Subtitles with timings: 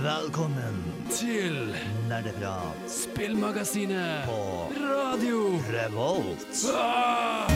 [0.00, 0.76] Velkommen
[1.12, 1.76] til
[2.08, 6.64] Nerdeprat Spillmagasinet på Radio Revolt.
[6.72, 7.50] ah!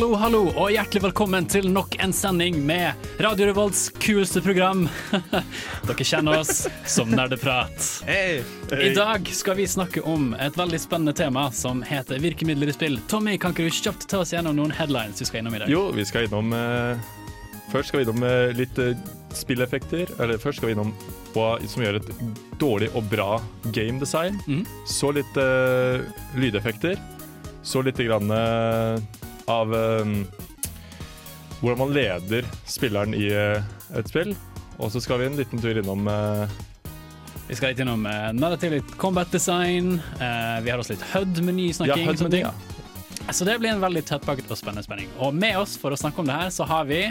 [0.00, 4.86] Hallo, hallo, og hjertelig velkommen til nok en sending med Radio Revolts kuleste program.
[5.90, 7.84] Dere kjenner oss som Nerdeprat.
[8.08, 12.96] I dag skal vi snakke om et veldig spennende tema som heter virkemidler i spill.
[13.12, 15.76] Tommy, kan ikke du kjapt ta oss gjennom noen headlines vi skal innom i dag?
[15.76, 17.12] Jo, vi skal innom uh,
[17.68, 18.96] Først skal vi innom uh, litt uh,
[19.36, 20.16] spilleffekter.
[20.16, 20.96] Eller først skal vi innom
[21.36, 22.12] hva som gjør et
[22.56, 23.34] dårlig og bra
[23.68, 24.40] game design.
[24.48, 24.64] Mhm.
[24.88, 25.44] Så litt
[26.40, 26.96] lydeffekter.
[27.60, 28.32] Så litt grann
[29.50, 30.14] av um,
[31.60, 33.60] hvordan man leder spilleren i eh,
[33.98, 34.32] et spill.
[34.80, 36.48] Og så skal vi en liten tur innom uh,
[37.50, 39.98] Vi skal litt innom uh, narrativ, litt combat design.
[40.16, 42.06] Uh, vi har også litt HUD-menysnakking.
[42.08, 42.54] Ja, HUD ja.
[43.30, 45.10] Så det blir en veldig tettpakket og spennende spenning.
[45.20, 47.02] Og med oss for å snakke om det her, så har vi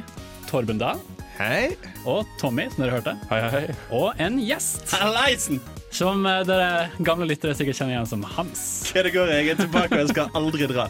[0.49, 0.99] Torben Dahl
[1.37, 1.75] Hei.
[2.09, 3.65] og Tommy, som dere hørte, Hei, hei.
[3.95, 5.61] og en gjest Hallaisen!
[5.91, 8.61] Som eh, dere gamle lyttere sikkert kjenner igjen som Hans.
[8.93, 9.31] Hva det går?
[9.33, 10.87] Jeg er tilbake og jeg skal aldri dra.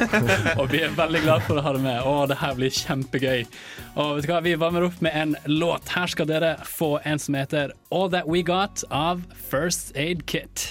[0.60, 2.02] Og vi er veldig glad for å ha deg med.
[2.04, 3.46] Å, det her blir kjempegøy.
[3.94, 5.94] Og vet du hva, vi varmer opp med en låt.
[5.94, 10.68] Her skal dere få en som heter All That We Got av First Aid Kit.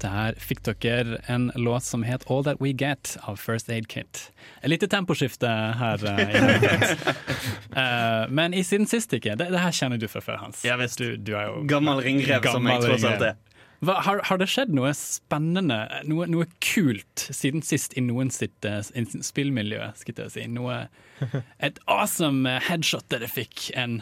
[0.00, 4.30] Der fikk dere en låt som het All That We Get av First Aid Kit.
[4.62, 5.48] Et lite temposkifte
[5.80, 6.04] her.
[6.04, 7.16] Uh,
[7.70, 9.36] Eh, men i siden sist ikke.
[9.38, 10.64] Det, det her kjenner du fra før, Hans.
[10.66, 10.98] Ja, visst.
[10.98, 13.36] Du, du er jo Gammel ringrev som jeg tross alt er.
[13.80, 18.66] Hva, har, har det skjedd noe spennende, noe, noe kult siden sist i noen sitt
[18.68, 18.82] eh,
[19.24, 19.86] spillmiljø?
[19.96, 20.48] Skal jeg si.
[20.52, 20.82] Noe,
[21.66, 24.00] et awesome headshot dere fikk, en,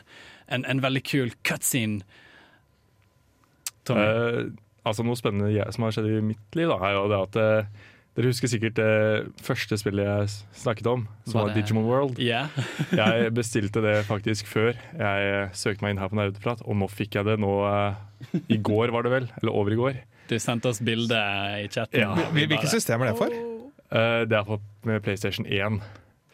[0.48, 2.02] en, en veldig kul cutscene.
[3.86, 4.08] Tommy?
[4.08, 4.42] Eh,
[4.88, 7.86] altså Noe spennende som har skjedd i mitt liv, da, er jo det at eh,
[8.18, 10.30] dere husker sikkert det første spillet jeg
[10.64, 12.18] snakket om, som Var var, Digimon World.
[12.18, 12.50] Yeah.
[12.98, 16.88] Jeg bestilte det faktisk før jeg eh, søkte meg inn her på Nerdeprat, og nå
[16.90, 19.30] fikk jeg det nå eh, i går, var det vel?
[19.38, 20.00] Eller over i går.
[20.28, 21.20] Du sendte oss bilde
[21.62, 22.02] i chatten.
[22.02, 22.10] Ja.
[22.34, 23.38] Hvilket system er det for?
[23.94, 24.58] Eh, det er på
[24.88, 25.78] med PlayStation 1.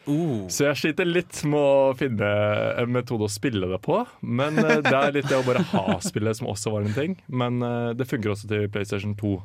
[0.05, 0.45] Oh.
[0.53, 2.29] Så jeg sliter litt med å finne
[2.77, 3.99] en metode å spille det på.
[4.21, 7.17] Men eh, det er litt det å bare ha spillet som også var en ting.
[7.27, 9.35] Men eh, det funker også til PlayStation 2.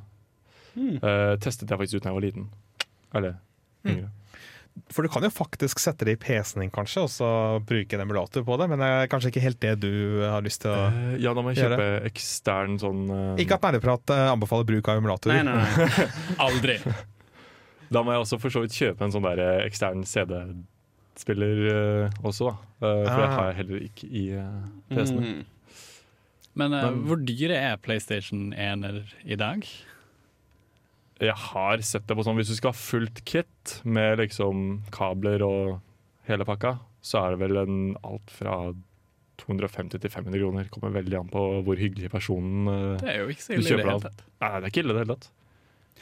[0.81, 2.49] Eh, testet jeg faktisk ut da jeg var liten.
[3.17, 3.39] Eller
[3.89, 4.11] yngre.
[4.95, 7.29] For du kan jo faktisk sette det i PC-en din, kanskje, og så
[7.67, 10.63] bruke en emulator på det, men det er kanskje ikke helt det du har lyst
[10.63, 13.43] til å uh, ja, da må jeg kjøpe kjøpe ekstern sånn uh...
[13.43, 15.43] Ikke at Nerdeprat anbefaler bruk av emulatorer.
[15.43, 16.07] Nei, nei, nei.
[16.47, 16.79] Aldri.
[17.91, 21.63] Da må jeg også for så vidt kjøpe en sånn der eh, ekstern CD-spiller
[22.07, 22.55] uh, også, da.
[22.81, 23.33] Uh, for det Ah.
[23.37, 25.25] har jeg heller ikke i uh, PC-en.
[25.25, 25.41] Mm.
[26.55, 29.67] Men, eh, Men- hvor dyre er PlayStation 1-er i dag?
[31.21, 35.43] Jeg har sett det på sånn Hvis du skal ha fullt kit med liksom kabler
[35.45, 35.81] og
[36.27, 38.73] hele pakka, så er det vel en alt fra
[39.41, 40.69] 250 til 500 kroner.
[40.73, 44.01] Kommer veldig an på hvor hyggelig personen eh, Det er Du i det kjøper hele
[44.01, 44.25] tatt.
[44.41, 45.31] Nei, det er ikke ille i det hele tatt.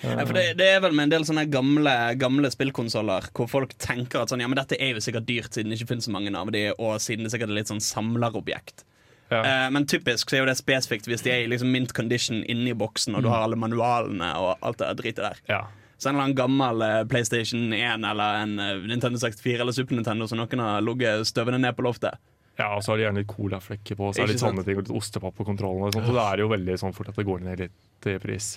[0.03, 3.73] Ja, for det, det er vel med en del sånne gamle, gamle spillkonsoller hvor folk
[3.83, 6.15] tenker at sånn, ja, men dette er jo sikkert dyrt siden det ikke finnes så
[6.15, 8.85] mange av de, og siden det sikkert er litt sånn samlerobjekt.
[9.29, 9.43] Ja.
[9.43, 12.41] Uh, men typisk så er jo det spesifikt hvis de er i liksom mint condition
[12.49, 15.45] inni boksen, og du har alle manualene og alt det dritet der.
[15.51, 15.67] ja.
[15.99, 19.99] Så en eller annen gammel eh, PlayStation 1 eller en eh, Nintendo 64 eller Super
[19.99, 22.21] Nintendo som noen har ligget støvende ned på loftet.
[22.59, 24.79] ja, og så har de gjerne litt colaflekker på, så er det litt sånne ting,
[24.79, 25.85] og litt ostepap på kontrollen.
[25.87, 28.15] Og sånt, så det er jo veldig sånn fort at det går ned litt i
[28.23, 28.49] pris.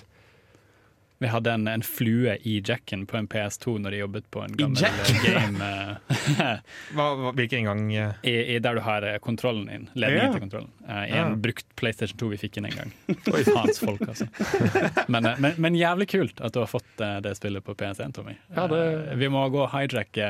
[1.22, 4.56] Vi hadde en, en flue i jacken på en PS2 når de jobbet på en
[4.58, 4.82] gammel
[5.22, 5.68] game.
[5.68, 6.56] eh,
[6.96, 9.84] Hva, hva, hvilken inngang eh, I, i der du har eh, kontrollen din.
[9.94, 10.32] Ledningen yeah.
[10.34, 10.70] til kontrollen.
[10.88, 11.26] Uh, I Ja.
[11.28, 12.90] en brukt PlayStation 2 vi fikk inn en gang.
[13.34, 14.26] Oi, faens folk, altså.
[15.06, 18.16] Men, eh, men, men jævlig kult at du har fått eh, det spillet på PS1,
[18.18, 18.34] Tommy.
[18.56, 18.82] Ja, det-
[19.12, 20.26] uh, Vi må gå og hijacke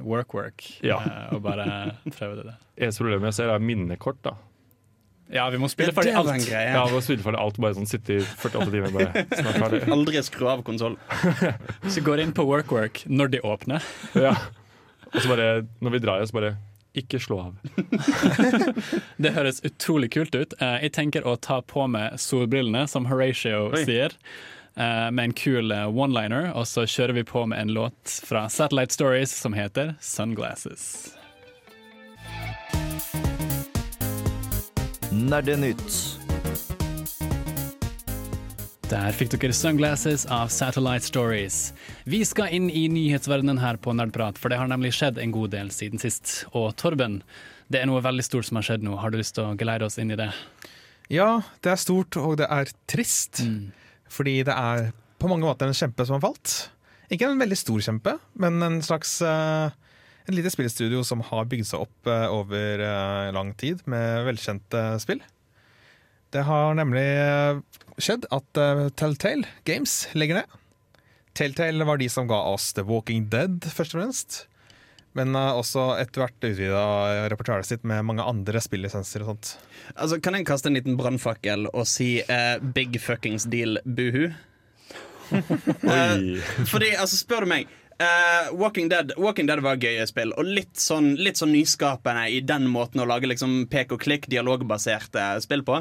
[0.00, 0.96] WorkWork Ja.
[1.04, 1.68] uh, og bare
[2.16, 2.48] prøve det.
[2.54, 2.56] der.
[2.86, 4.22] Eneste problemet jeg ser, er minnekort.
[4.24, 4.32] da.
[5.32, 6.48] Ja, vi må spille ferdig var en alt.
[6.48, 6.72] greie.
[6.74, 9.80] Ja, må spille ferdig alt, bare sånn sitte i 48 timer, bare snart ferdig.
[9.96, 10.98] Aldri skru av konsoll.
[11.92, 13.82] Så går inn på WorkWork når de åpner.
[14.14, 14.34] Ja.
[15.12, 15.48] Og så bare,
[15.84, 16.52] når vi drar igjen, så bare
[16.96, 17.54] ikke slå av.
[19.16, 20.52] Det høres utrolig kult ut.
[20.60, 23.84] Eh, Jeg tenker å ta på meg solbrillene, som Horatio Oi.
[23.86, 24.12] sier.
[24.76, 28.46] eh, Med en kul eh, one-liner, og så kjører vi på med en låt fra
[28.52, 31.12] Satellite Stories som heter 'Sunglasses'.
[35.22, 36.18] Nerdenytt.
[38.90, 41.72] Der fikk dere 'Sunglasses' av Satellite Stories.
[42.04, 45.54] Vi skal inn i nyhetsverdenen her på Nerdprat, for det har nemlig skjedd en god
[45.54, 46.44] del siden sist.
[46.52, 47.22] Og Torben,
[47.70, 48.96] det er noe veldig stort som har skjedd nå.
[48.98, 50.32] Har du lyst til å geleide oss inn i det?
[51.08, 53.44] Ja, det er stort, og det er trist.
[54.10, 54.90] Fordi det er
[55.22, 56.72] på mange måter en kjempe som har falt.
[57.12, 59.70] Ikke en veldig stor kjempe, men en slags eh,
[60.28, 64.84] En lite spillstudio som har bygd seg opp eh, over eh, lang tid med velkjente
[65.02, 65.22] spill.
[66.32, 67.58] Det har nemlig eh,
[68.00, 70.54] skjedd at eh, Telltale Games legger ned.
[71.36, 74.38] Telltale var de som ga oss The Walking Dead, først og fremst.
[75.18, 76.84] Men eh, også etter hvert utvida
[77.32, 79.52] repertoaret sitt med mange andre spillisenser og sånt.
[79.92, 84.30] Altså, Kan jeg kaste en liten brannfakkel og si uh, big fuckings deal buhu?
[85.32, 86.16] uh,
[86.68, 87.68] Fordi, altså, spør du meg
[88.02, 92.42] eh, Walking, Dead, Walking Dead var gøye spill, og litt sånn, litt sånn nyskapende i
[92.44, 95.80] den måten å lage liksom pek og klikk, dialogbaserte spill på.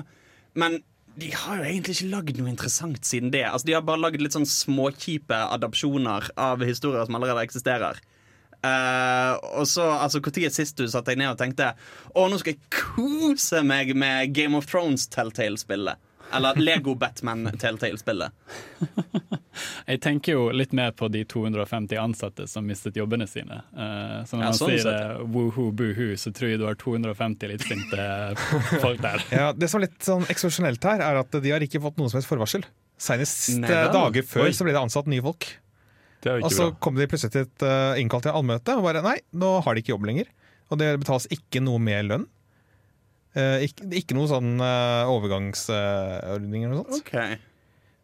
[0.59, 0.79] Men
[1.19, 3.43] de har jo egentlig ikke lagd noe interessant siden det.
[3.47, 7.99] Altså, de har bare lagd litt sånn småkjipe adopsjoner av historier som allerede eksisterer.
[8.61, 11.71] Uh, og så, altså Når sist du satte deg ned og tenkte
[12.13, 15.97] Å, nå skal jeg kose meg med Game of Thrones Telltale-spillet?
[16.33, 18.31] Eller Lego Batman Telltale-spillet?
[19.91, 23.57] Jeg tenker jo litt mer på de 250 ansatte som mistet jobbene sine.
[23.75, 26.65] Eh, så når Ja, man sånn sier sett, det, woohoo, boohoo, så tror jeg du
[26.69, 28.05] har 250 litt sinte
[28.83, 29.25] folk der.
[29.33, 32.11] Ja, Det som er litt sånn eksepsjonelt her, er at de har ikke fått noen
[32.13, 32.63] som helst forvarsel.
[33.01, 34.53] Senest eh, dager før Oi.
[34.55, 35.49] så ble det ansatt nye folk.
[36.21, 36.77] Er Og så bra.
[36.85, 39.81] kom de plutselig til et uh, innkalt til allmøte og bare nei, nå har de
[39.81, 40.27] ikke jobb lenger.
[40.71, 42.27] Og det betales ikke noe mer lønn.
[43.31, 47.05] Eh, ikke, ikke noe sånn uh, overgangsordninger eller noe sånt.
[47.07, 47.37] Okay.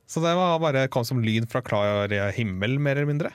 [0.07, 2.07] Så det var bare kom som lyd fra klar
[2.37, 3.33] himmel, mer eller mindre.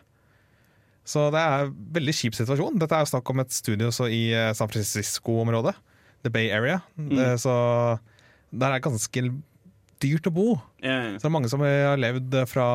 [1.04, 2.78] Så det er en veldig kjip situasjon.
[2.80, 5.74] Dette er jo snakk om et studio så i eh, San Francisco-området.
[6.22, 6.78] The Bay Area.
[6.94, 7.52] Det, så
[8.54, 9.24] der er det ganske
[10.02, 10.46] dyrt å bo.
[10.82, 11.16] Yeah.
[11.18, 12.66] Så det er mange som har levd fra,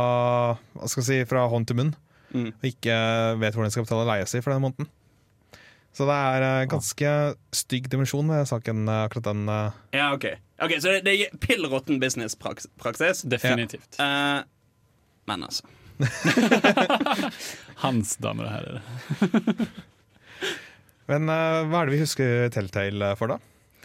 [0.75, 1.95] hva skal jeg si, fra hånd til munn,
[2.27, 2.49] Mm.
[2.51, 2.95] og ikke
[3.39, 4.89] vet hvordan de skal betale leia si for den måneden.
[5.97, 7.11] Så det er en ganske
[7.57, 9.47] stygg dimensjon ved saken, eh, akkurat den.
[9.49, 9.71] eh.
[9.97, 10.25] ja, ok.
[10.61, 13.23] Ok, Så det, det er pill råtten business-praksis.
[13.25, 13.97] Definitivt.
[13.99, 14.39] Eh,
[15.27, 15.65] men altså
[17.83, 18.81] Hans damer og herrer.
[21.07, 23.37] Men uh, hva er det vi husker Telltale for, da?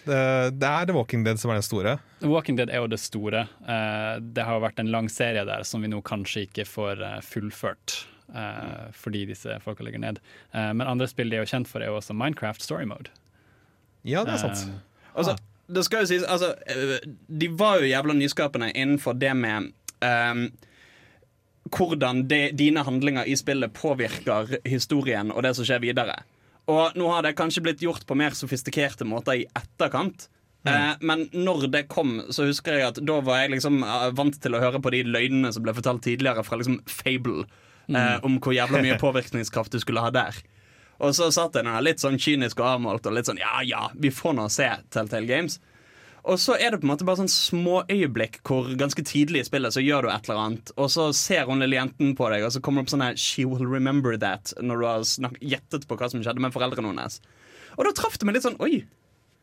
[0.03, 0.19] Det,
[0.59, 1.93] det er The Walking Dead som er den store.
[2.21, 3.45] The Walking Dead er jo det store.
[3.63, 7.03] Eh, det har jo vært en lang serie der som vi nå kanskje ikke får
[7.07, 8.01] eh, fullført.
[8.31, 10.21] Eh, fordi disse folka ligger ned.
[10.53, 13.13] Eh, men andre spill de er jo kjent for, er jo også Minecraft Story Mode.
[14.05, 14.67] Ja, det er sant.
[14.69, 14.81] Eh,
[15.13, 15.35] Altså,
[15.69, 16.95] det skal jo sies altså, eh,
[17.29, 19.67] De var jo jævla nyskapende innenfor det med
[20.01, 20.47] um,
[21.73, 26.17] hvordan de, dine handlinger i spillet påvirker historien og det som skjer videre.
[26.73, 30.29] Og nå har det kanskje blitt gjort på mer sofistikerte måter i etterkant.
[30.69, 34.37] Eh, men når det kom, så husker jeg at da var jeg liksom eh, vant
[34.43, 37.47] til å høre på de løgnene som ble fortalt tidligere fra liksom Fable,
[37.89, 40.39] eh, om hvor jævla mye påvirkningskraft du skulle ha der.
[41.03, 43.89] Og så satt jeg der litt sånn kynisk og avmålt og litt sånn ja ja,
[43.99, 45.59] vi får nå se Telltale Games.
[46.23, 49.75] Og så er det på en måte bare sånn småøyeblikk hvor ganske tidlig i spillet
[49.75, 52.55] så gjør du et eller annet, og så ser hun lille jenten på deg, og
[52.55, 55.99] så kommer det opp sånn her She will remember that når du har gjettet på
[55.99, 57.19] hva som skjedde med foreldrene hennes.
[57.75, 58.85] Og da traff det meg litt sånn Oi!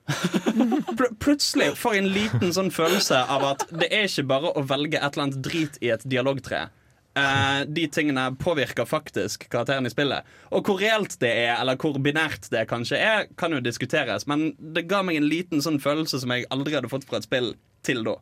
[0.97, 4.63] Pl plutselig får jeg en liten sånn følelse av at det er ikke bare å
[4.65, 6.69] velge et eller annet drit i et dialogtre.
[7.17, 10.27] Eh, de tingene påvirker faktisk karakteren i spillet.
[10.53, 14.27] Og hvor reelt det er, eller hvor binært det kanskje er, kan jo diskuteres.
[14.29, 17.27] Men det ga meg en liten sånn følelse som jeg aldri hadde fått fra et
[17.27, 17.53] spill
[17.85, 18.19] til da.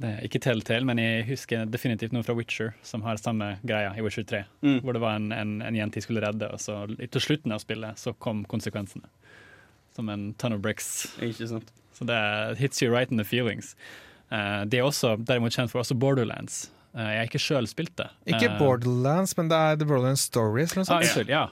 [0.00, 3.92] Det er ikke Telltale, men jeg husker definitivt noe fra Witcher som har samme greia
[3.92, 4.46] i Witcher 3.
[4.64, 4.78] Mm.
[4.80, 7.60] Hvor det var en, en, en jente de skulle redde, og så til slutten av
[7.60, 9.10] spillet så kom konsekvensene.
[9.92, 11.10] Som en ton of bricks.
[11.20, 11.68] Ikke sant?
[11.92, 12.16] Så det
[12.62, 13.74] hits you right in the feelings.
[14.32, 16.70] Uh, de er også derimot kjent for også Borderlands.
[16.96, 18.08] Eh, jeg har ikke sjøl spilt det.
[18.26, 20.72] Ikke Eh, Borderlands, men det er The Borderlands Stories.
[20.74, 21.44] Eller noe Ah, unnskyld, ja.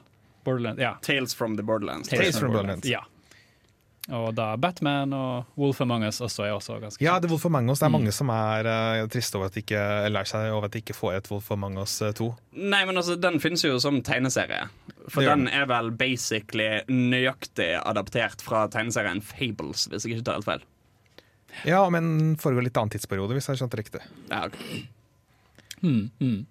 [0.45, 0.95] Borderlands, ja.
[1.03, 2.09] Tales from the Borderlands.
[2.09, 2.89] Tales from Borderlands.
[2.89, 3.05] Ja.
[4.09, 7.45] Og da Batman og Wolf Among Us også er også ganske Ja, det er Wolf
[7.45, 7.79] Among Us.
[7.83, 8.65] Det er mange som er
[9.03, 11.51] uh, triste over at de ikke lærer seg over at de ikke får et Wolf
[11.53, 12.31] Among Us eh, 2.
[12.57, 14.71] Nei, men altså, Den finnes jo som tegneserie.
[15.13, 20.49] For den er vel basically nøyaktig adaptert fra tegneserien Fables, hvis jeg ikke tar helt
[20.49, 20.65] feil.
[21.69, 24.01] Ja, men foregår litt annen tidsperiode, hvis jeg har skjønt det riktig.
[24.33, 24.57] Ja, ok.
[25.83, 26.47] Mm, mm.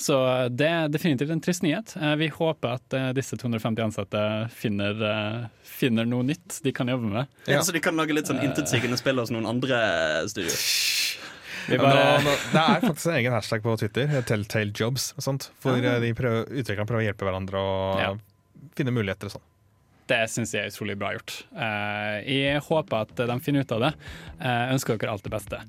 [0.00, 0.16] Så
[0.56, 1.92] det er definitivt en trist nyhet.
[2.00, 4.22] Eh, Vi håper at eh, disse 250 ansatte
[4.56, 7.26] finner, eh, finner noe nytt de kan jobbe med.
[7.46, 7.58] Ja.
[7.58, 7.60] Ja.
[7.66, 9.76] Så de kan lage litt sånn intetsigende spill hos noen andre
[10.30, 10.56] studioer.
[11.70, 15.22] Bare, nå, nå, det er faktisk en egen hashtag på Twitter, eh, Telltale Jobs, og
[15.26, 15.96] sånt, hvor Ah.
[15.96, 18.14] eh, de prøver, utviklerne prøver å hjelpe hverandre og Ja.
[18.74, 19.46] finne muligheter og sånn.
[20.10, 21.44] Det syns jeg er utrolig bra gjort.
[21.54, 23.92] Eh, jeg håper at de finner ut av det.
[24.40, 25.60] Jeg ønsker dere alt det beste.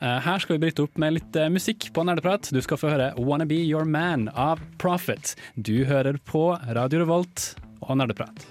[0.00, 2.48] Her skal vi bryte opp med litt musikk på Nerdeprat.
[2.48, 5.34] Du skal få høre 'Wanna Be Your Man' av Profit.
[5.60, 8.46] Du hører på Radio Revolt og Nerdeprat.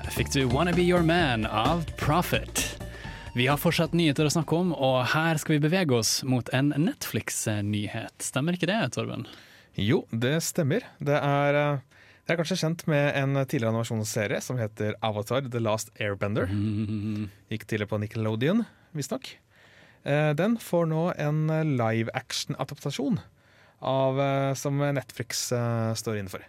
[0.00, 2.80] Der fikk du 'Wanna Be Your Man' av Profit.
[3.34, 6.72] Vi har fortsatt nyheter å snakke om, og her skal vi bevege oss mot en
[6.72, 8.16] Netflix-nyhet.
[8.18, 9.26] Stemmer ikke det, Torben?
[9.76, 10.80] Jo, det stemmer.
[10.98, 11.78] Det er, eh,
[12.30, 16.46] det er kanskje kjent med en tidligere animasjonsserie som heter Avatar The Last Airbender.
[17.50, 18.62] Gikk tidligere på Nickelodeon,
[18.94, 19.32] visstnok.
[20.06, 21.40] Eh, den får nå en
[21.74, 25.48] live action-adaptasjon eh, som Netflix
[25.98, 26.46] står innenfor.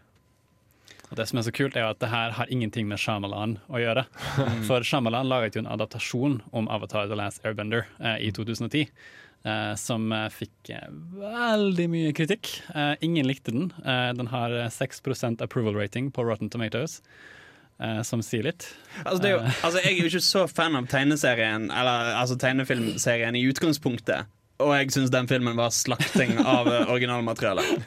[1.09, 3.81] Og Det som er så kult, er at det her har ingenting med Shyamalan å
[3.81, 4.05] gjøre.
[4.37, 4.61] Mm.
[4.69, 8.85] For Shyamalan laget jo en adaptasjon om Avatar The Last Airbender eh, i 2010.
[9.41, 12.53] Eh, som fikk eh, veldig mye kritikk.
[12.75, 13.71] Eh, ingen likte den.
[13.81, 17.01] Eh, den har 6% approval rating på Rotten Tomatoes.
[18.05, 18.67] som sier litt.
[19.09, 23.41] Altså, jo, altså, jeg er jo ikke så fan av tegneserien Eller altså, tegnefilmserien i
[23.49, 24.29] utgangspunktet.
[24.61, 27.81] Og jeg syns den filmen var slakting av originalmaterialet.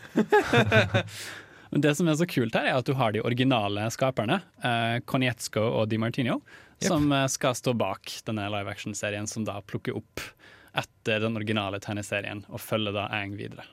[1.85, 5.63] Det som er så kult her, er at du har de originale skaperne, eh, Konietzko
[5.63, 6.41] og Di Martino,
[6.83, 6.89] yep.
[6.89, 10.27] som skal stå bak denne live action-serien, som da plukker opp
[10.75, 13.67] etter den originale tegneserien og følger da Ang videre.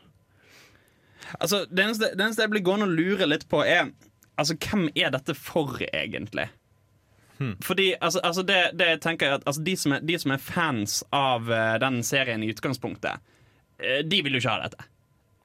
[1.40, 3.92] Altså, det eneste, det eneste jeg blir gående og lure litt på, er
[4.40, 6.50] altså, hvem er dette for, egentlig?
[7.42, 7.56] Hmm.
[7.64, 10.44] Fordi altså, altså det, det, tenker jeg at altså, de, som er, de, som er,
[10.46, 13.24] fans av uh, den serien i utgangspunktet,
[13.82, 14.90] uh, de vil jo ikke ha dette.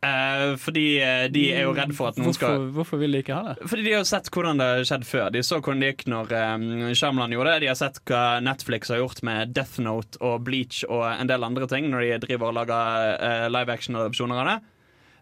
[0.06, 3.22] Uh, fordi uh, de er jo redd for at noen hvorfor, skal Hvorfor vil de
[3.24, 3.66] ikke ha det?
[3.66, 5.26] Fordi de har sett hvordan det har skjedd før.
[5.34, 7.64] De så hvordan det gikk når um, Shyamalan gjorde det.
[7.64, 11.46] De har sett hva Netflix har gjort med Death Note og Bleach og en del
[11.48, 14.56] andre ting når de driver og lager uh, live action-adopsjoner av det.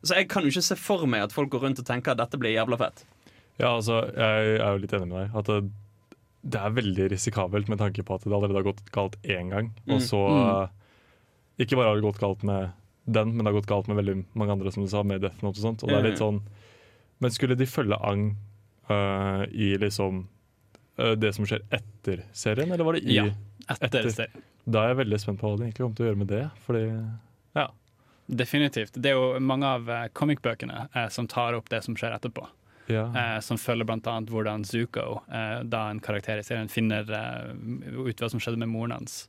[0.04, 2.20] Så jeg kan jo ikke se for meg at folk går rundt og tenker at
[2.20, 3.06] dette blir jævla fett.
[3.56, 5.36] Ja, altså, jeg er jo litt enig med deg.
[5.38, 9.16] At det, det er veldig risikabelt med tanke på at det allerede har gått galt
[9.22, 9.70] én gang.
[9.88, 10.08] Og mm.
[10.10, 10.80] så mm.
[11.62, 12.72] Ikke bare har det gått galt med
[13.04, 15.44] den, men det har gått galt med veldig mange andre, som du sa, med Death
[15.44, 15.84] Note og sånt.
[15.84, 16.40] Og det er litt sånn
[17.22, 18.30] Men skulle de følge Ang
[18.90, 20.24] uh, i liksom
[21.00, 23.28] uh, det som skjer etter serien, eller var det i Ja,
[23.68, 24.48] etter, etter serien.
[24.64, 26.44] Da er jeg veldig spent på hva de egentlig kommer til å gjøre med det,
[26.64, 26.84] fordi
[27.54, 27.68] ja.
[28.24, 28.96] Definitivt.
[28.96, 32.46] Det er jo mange av uh, comic-bøkene som tar opp det som skjer etterpå.
[32.88, 33.04] Ja.
[33.40, 34.14] Som følger bl.a.
[34.28, 35.22] hvordan Zuko,
[35.64, 39.22] da en karakter i serien, finner ut hva som skjedde med moren hans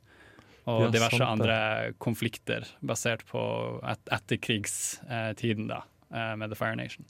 [0.66, 3.40] og ja, diverse sant, andre konflikter basert på
[3.86, 7.06] et, etterkrigstiden da, eh, med The Fire Nation.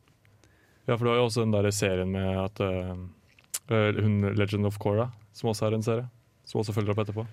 [0.86, 2.92] Ja, for du har jo også den der serien med at uh,
[3.98, 6.06] hun Legend of Cora, som også er en serie,
[6.46, 7.24] som også følger opp etterpå.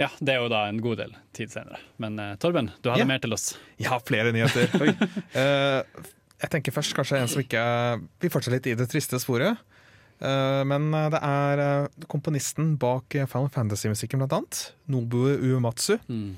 [0.00, 1.78] Ja, det er jo da en god del tid senere.
[2.02, 3.10] Men uh, Torben, du hadde ja.
[3.10, 3.52] mer til oss.
[3.78, 4.72] Jeg har flere nyheter.
[5.38, 6.08] uh,
[6.38, 7.62] jeg tenker først kanskje en som ikke
[8.22, 9.58] Vi fortsetter litt i det triste sporet.
[10.18, 14.62] Eh, men eh, det er eh, komponisten bak Final Fantasy-musikken, blant annet.
[14.90, 15.98] Nobu Uematsu.
[16.08, 16.36] Mm.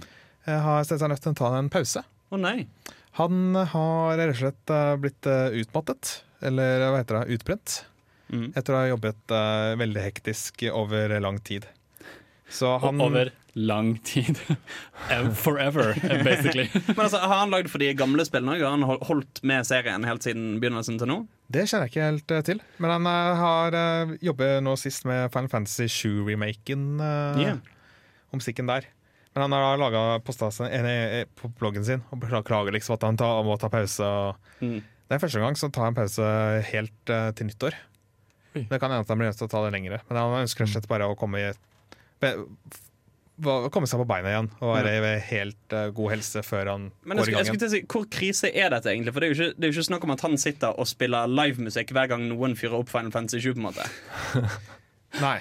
[0.51, 2.03] Har sett seg nødt til å ta en pause.
[2.03, 2.67] Å oh, nei.
[3.19, 4.73] Han har rett og slett
[5.03, 5.27] blitt
[5.61, 6.13] utmattet,
[6.47, 7.75] eller hva heter det, utbrent.
[8.31, 8.47] Mm.
[8.57, 9.35] Etter å ha jobbet
[9.83, 11.67] veldig hektisk over lang tid.
[12.63, 14.39] Han, over lang tid.
[15.45, 16.69] Forever, basically.
[16.87, 18.59] Men altså, Har han lagd for de gamle spillene?
[18.61, 21.19] Har han holdt med serien helt siden begynnelsen til nå?
[21.51, 22.63] Det kjenner jeg ikke helt uh, til.
[22.79, 26.87] Men han uh, har uh, jobber nå sist med Final Fantasy 7-remaken.
[27.03, 27.61] Uh, yeah.
[28.31, 28.87] Om musikken der.
[29.35, 33.55] Men han har laga posta på bloggen sin og beklager liksom at han tar, må
[33.63, 34.07] ta pause.
[34.59, 34.81] Mm.
[34.83, 36.27] Det er første gang så tar han pause
[36.67, 37.77] helt til nyttår.
[38.57, 38.65] Oi.
[38.67, 40.01] Det kan hende at han blir nødt til å ta det lengre.
[40.09, 41.53] Men han ønsker rett og slett bare å komme i
[43.75, 47.21] komme seg på beina igjen og være i helt uh, god helse før han Men
[47.21, 47.71] går i gang igjen.
[47.73, 49.15] Si, hvor krise er dette egentlig?
[49.15, 50.91] For det er, jo ikke, det er jo ikke snakk om at han sitter og
[50.91, 53.55] spiller livemusikk hver gang noen fyrer opp Final Fantasy 7.
[53.55, 53.89] på en måte
[55.27, 55.39] Nei.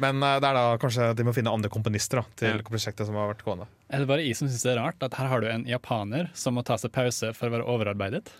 [0.00, 2.64] Men uh, det er da kanskje de må finne andre komponister da, til ja.
[2.66, 3.68] prosjektet som har vært gående.
[3.92, 6.30] Er det bare jeg som syns det er rart at her har du en japaner
[6.38, 8.32] som må ta seg pause for å være overarbeidet?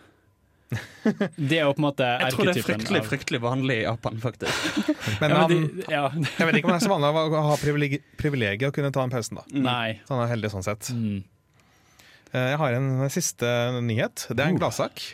[1.51, 3.09] Det er jo på en måte Jeg tror det er fryktelig av...
[3.11, 4.79] fryktelig vanlig i Japan, faktisk.
[5.23, 6.05] Men, ja, men de, ja.
[6.39, 9.15] jeg vet ikke om det er så vanlig å ha privilegiet å kunne ta den
[9.15, 9.41] pausen.
[9.41, 9.63] da mm.
[9.67, 10.91] Nei Så han er heldig sånn sett.
[10.95, 11.21] Mm.
[12.33, 13.53] Eh, jeg har en siste
[13.83, 14.27] nyhet.
[14.31, 15.05] Det er en uh.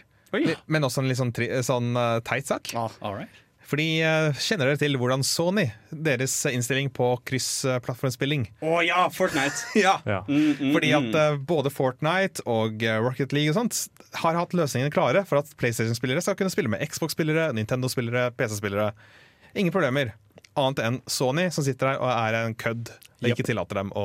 [0.69, 1.35] Men også en litt sånn,
[1.65, 2.73] sånn uh, teit sak.
[2.77, 3.45] Ah, right.
[3.69, 9.69] Fordi uh, Kjenner dere til hvordan Sony, deres innstilling på kryssplattformspilling Å oh, ja, Fortnite!
[9.87, 9.99] ja.
[10.09, 10.23] ja.
[10.29, 13.83] Mm, mm, Fordi at uh, både Fortnite og uh, Rocket League og sånt
[14.23, 18.93] har hatt løsningene klare for at PlayStation-spillere skal kunne spille med Xbox-spillere, Nintendo-spillere, PC-spillere.
[19.59, 20.15] Ingen problemer.
[20.61, 22.95] Annet enn Sony, som sitter her og er en kødd.
[23.19, 23.33] Yep.
[23.33, 24.03] ikke tillater dem å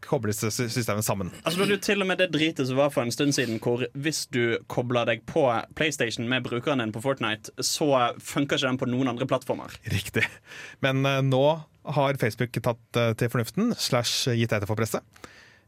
[0.00, 1.28] koble systemene sammen.
[1.44, 4.22] Altså, jo til og med det dritet som var for en stund siden, hvor hvis
[4.32, 5.42] du kobler deg på
[5.76, 9.76] PlayStation med brukeren din på Fortnite, så funker ikke den på noen andre plattformer.
[9.92, 10.24] Riktig.
[10.80, 11.44] Men uh, nå
[11.98, 15.04] har Facebook tatt uh, til fornuften, slash gitt etter for presset.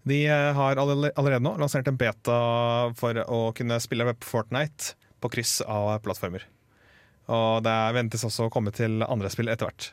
[0.09, 2.41] De uh, har allerede nå lansert en beta
[2.97, 6.49] for å kunne spille på Fortnite på kryss av plattformer.
[7.33, 9.93] Og det ventes også å komme til andre spill etter hvert.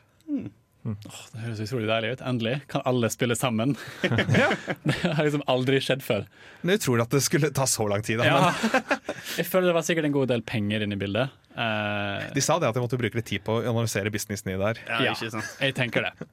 [0.80, 2.22] Det høres utrolig deilig ut.
[2.24, 3.74] Endelig kan alle spille sammen.
[4.00, 6.24] det har liksom aldri skjedd før.
[6.62, 8.22] Men Utrolig at det skulle ta så lang tid.
[8.22, 8.30] Da.
[8.30, 8.78] Ja.
[9.40, 11.36] Jeg føler det var sikkert en god del penger inne i bildet.
[11.60, 14.52] Eh, Men de sa det at de måtte bruke litt tid på å analysere businessen
[14.52, 14.78] i det der.
[15.04, 15.14] Ja,
[15.60, 16.28] jeg tenker det.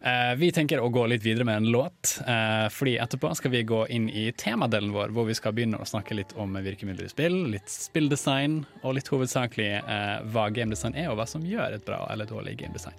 [0.00, 3.62] Uh, vi tenker å gå litt videre med en låt, uh, fordi etterpå skal vi
[3.66, 7.12] gå inn i temadelen vår, hvor vi skal begynne å snakke litt om virkemidler i
[7.12, 11.86] spill, litt spilldesign, og litt hovedsakelig uh, hva gamedesign er, og hva som gjør et
[11.88, 12.96] bra eller dårlig gamedesign.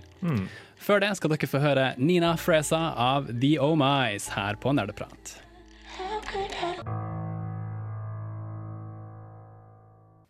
[0.82, 5.38] Før det skal dere få høre Nina Fresa av The Oh Mice her på Nerdeprat.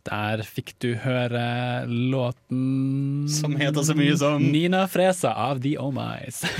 [0.07, 5.91] Der fikk du høre låten Som heter så mye som Nina Fresa av The Oh
[5.95, 6.47] Mice.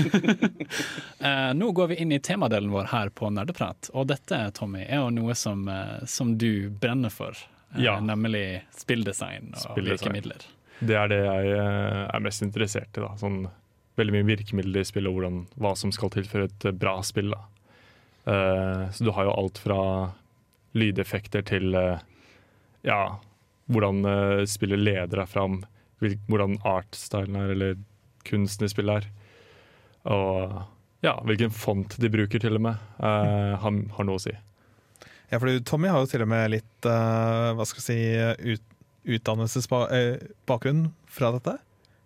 [1.18, 5.00] Eh, nå går vi inn i temadelen vår her på Nerdeprat, og dette Tommy, er
[5.00, 7.34] jo noe som, eh, som du brenner for.
[7.74, 7.96] eh, Ja.
[8.00, 9.98] Nemlig spilldesign og Spilldesign.
[10.14, 10.46] virkemidler.
[10.80, 13.00] Det er det jeg er mest interessert i.
[13.00, 13.48] da sånn,
[13.98, 17.30] Veldig mye virkemidler i spillet, og hvordan, hva som skal til for et bra spill.
[17.34, 17.40] da
[18.30, 20.12] Eh, Så du har jo alt fra
[20.74, 21.72] lydeffekter til
[22.84, 23.18] ja,
[23.68, 25.60] hvordan uh, spillet leder deg fram,
[26.02, 27.78] hvil- hvordan artstylen er, eller
[28.28, 29.08] kunsten i spillet er.
[30.08, 30.58] Og
[31.04, 34.32] ja, hvilken font de bruker, til og med, uh, har, har noe å si.
[35.28, 38.64] Ja, for Tommy har jo til og med litt uh, hva skal jeg si, ut,
[39.18, 41.56] utdannelsesbakgrunn fra dette,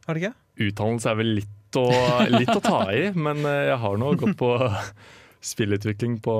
[0.06, 0.36] har det ikke?
[0.68, 1.86] Utdannelse er vel litt å,
[2.34, 4.50] litt å ta i, men jeg har nå gått på
[5.52, 6.34] spillutvikling på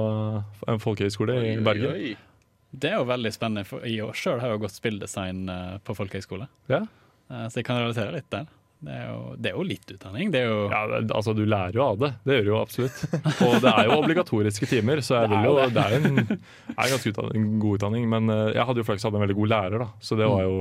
[0.69, 1.95] en folkehøyskole i Bergen.
[2.73, 6.49] Det er jo veldig spennende, for jeg sjøl har jo gått spilldesign eh, på folkehøyskole,
[6.73, 6.83] Ja.
[7.31, 8.47] eh, så jeg kan relatere litt der.
[8.83, 10.31] Det er jo, det er jo litt utdanning.
[10.35, 10.81] Det jo Ja,
[11.15, 12.97] altså Du lærer jo av det, det gjør du jo absolutt.
[13.47, 16.91] Og det er jo obligatoriske timer, så Det er jo, det er en, er en
[16.97, 18.09] ganske utdanning, god utdanning.
[18.11, 19.89] Men eh, jeg hadde jo flaks hadde en veldig god lærer, da.
[20.03, 20.57] Så det var jo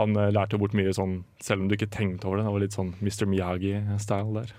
[0.00, 2.46] Han lærte jo bort mye sånn, selv om du ikke tenkte over det.
[2.48, 3.26] Det var litt sånn Mr.
[3.28, 4.56] Miyagi-style der.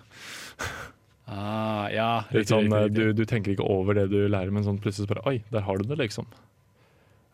[1.27, 3.05] Ah, Ja, riktig, sånn, riktig, eh, riktig.
[3.15, 5.77] du, du tenker ikke over det du lærer, men sånn plutselig bare Oi, der har
[5.81, 6.27] du det, liksom.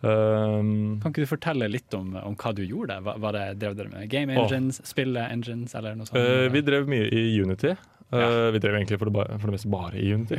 [0.03, 2.97] Um, Kan ikke du fortelle litt om, om hva du gjorde?
[3.06, 4.51] Hva, hva det, drev dere med game engines,
[4.82, 6.19] engines, spille engines eller noe sånt?
[6.19, 7.71] Uh, vi drev mye i Unity.
[7.77, 8.25] Uh, Ja.
[8.53, 10.36] Vi drev egentlig for det, bare, for det meste bare i Unity.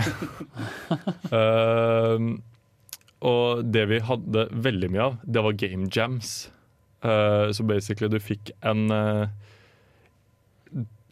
[1.32, 2.28] uh,
[3.32, 6.34] og det vi hadde veldig mye av, det var game jams.
[7.04, 8.86] Så basically du fikk en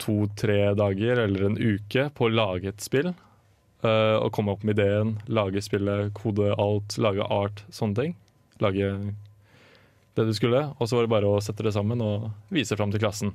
[0.03, 3.13] to-tre dager eller en uke på å lage et spill.
[3.83, 8.13] Uh, og komme opp med ideen, lage spillet, kode alt, lage art, sånne ting.
[8.63, 8.93] Lage
[10.15, 10.69] det du skulle.
[10.79, 13.33] Og så var det bare å sette det sammen og vise fram til klassen.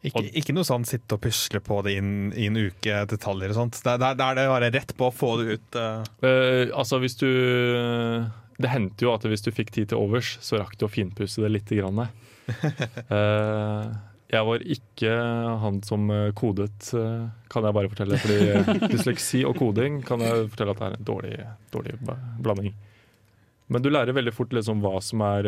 [0.00, 2.00] Ikke, ikke noe sånn sitte og pusle på det i
[2.48, 3.80] en uke, detaljer og sånt.
[3.84, 5.76] Der, det, det er det bare rett på å få det ut.
[5.76, 6.04] Uh.
[6.24, 7.28] Uh, altså hvis du
[8.60, 11.40] Det hendte jo at hvis du fikk tid til overs, så rakk du å finpusse
[11.44, 12.08] det lite grann.
[12.50, 13.90] Eh,
[14.30, 15.14] jeg var ikke
[15.62, 18.18] han som eh, kodet, eh, kan jeg bare fortelle.
[18.22, 21.32] Fordi eh, dysleksi og koding kan jeg fortelle at det er en dårlig,
[21.74, 21.96] dårlig
[22.42, 22.74] blanding.
[23.70, 25.46] Men du lærer veldig fort liksom hva som er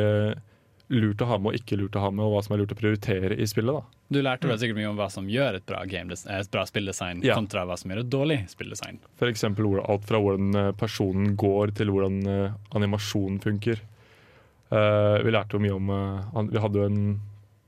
[0.92, 2.74] lurt å ha med og ikke lurt å ha med, og hva som er lurt
[2.74, 3.74] å prioritere i spillet.
[3.78, 4.00] da.
[4.12, 7.22] Du lærte vel sikkert mye om hva som gjør et bra, game, et bra spilldesign,
[7.24, 7.34] Ja.
[7.38, 9.00] kontra hva som gjør et dårlig spilldesign.
[9.18, 12.20] For eksempel alt fra hvordan personen går til hvordan
[12.76, 13.80] animasjonen funker.
[14.72, 17.20] Eh, vi lærte jo mye om Vi hadde jo en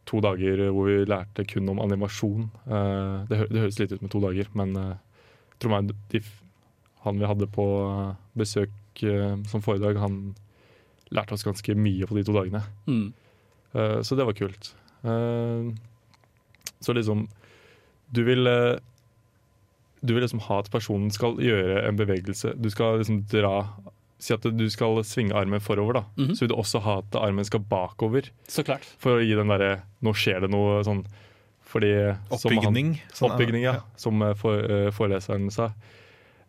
[0.09, 2.49] to dager hvor vi lærte kun om animasjon.
[2.67, 4.95] Eh, det, hø det høres litt ut med to dager, men uh,
[5.59, 6.21] tror meg de,
[7.05, 10.35] han vi hadde på eh, besøk eh, som foredrag, han
[11.15, 12.63] lærte oss ganske mye på de to dagene.
[12.89, 13.13] Mm.
[13.75, 14.73] Eh, så det var kult.
[15.05, 15.69] Eh,
[16.81, 17.27] så liksom
[18.09, 18.77] Du vil eh,
[20.01, 22.55] Du vil liksom ha at personen skal gjøre en bevegelse.
[22.57, 23.55] Du skal liksom dra
[24.19, 26.05] Si at du skal svinge armen forover, da.
[26.17, 26.35] Mhm.
[26.37, 28.31] Så vil du også ha at armen skal bakover.
[28.49, 28.85] Så klart.
[28.99, 31.05] For å gi den derre Nå skjer det noe sånn
[31.65, 31.91] Fordi
[32.39, 33.01] som han- Oppbygning.
[33.13, 33.73] sånn, ja.
[33.73, 33.81] ja.
[33.97, 35.73] Som eh, for, uh, foreleseren sa.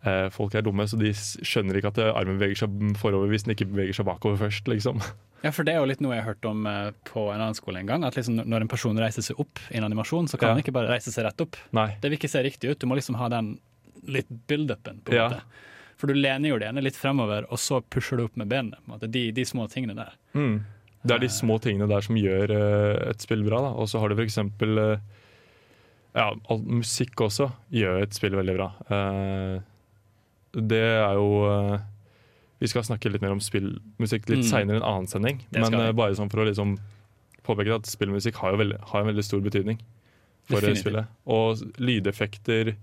[0.06, 3.56] Uh, folk er dumme, så de skjønner ikke at armen beveger seg forover hvis den
[3.56, 4.68] ikke beveger seg bakover først.
[4.70, 5.02] liksom.
[5.46, 6.64] Ja, for det er jo litt noe jeg har hørt om
[7.06, 8.04] på en annen skole en gang.
[8.04, 10.54] At liksom når en person reiser seg opp i en animasjon, så kan Ja.
[10.56, 11.56] han ikke bare reise seg rett opp.
[11.72, 11.98] Nei.
[12.02, 12.80] Det vil ikke se riktig ut.
[12.80, 13.60] Du må liksom ha den
[14.08, 15.28] litt build-upen, på en Ja.
[15.30, 15.42] måte.
[15.96, 18.52] For du lener jo det ene litt fremover, og så pusher du opp med
[18.88, 19.08] måte.
[19.08, 20.16] De, de små tingene der.
[20.36, 20.58] Mm.
[21.06, 23.62] Det er de små tingene der som gjør eh, et spill bra.
[23.78, 24.40] Og så har du f.eks.
[24.42, 24.98] Uh,
[26.16, 28.70] ja, all, musikk også gjør et spill veldig bra.
[28.90, 29.60] Eh,
[30.56, 31.80] det er jo eh,
[32.64, 34.50] Vi skal snakke litt mer om spillmusikk litt Mm.
[34.50, 35.82] seinere i en annen sending, men vi.
[35.90, 36.78] eh, bare sånn for å liksom
[37.46, 39.78] påpeke at spillmusikk har veldig, har en veldig stor betydning
[40.48, 40.82] for eh, Definitivt.
[40.82, 41.06] spillet.
[41.28, 42.76] Og lydeffekter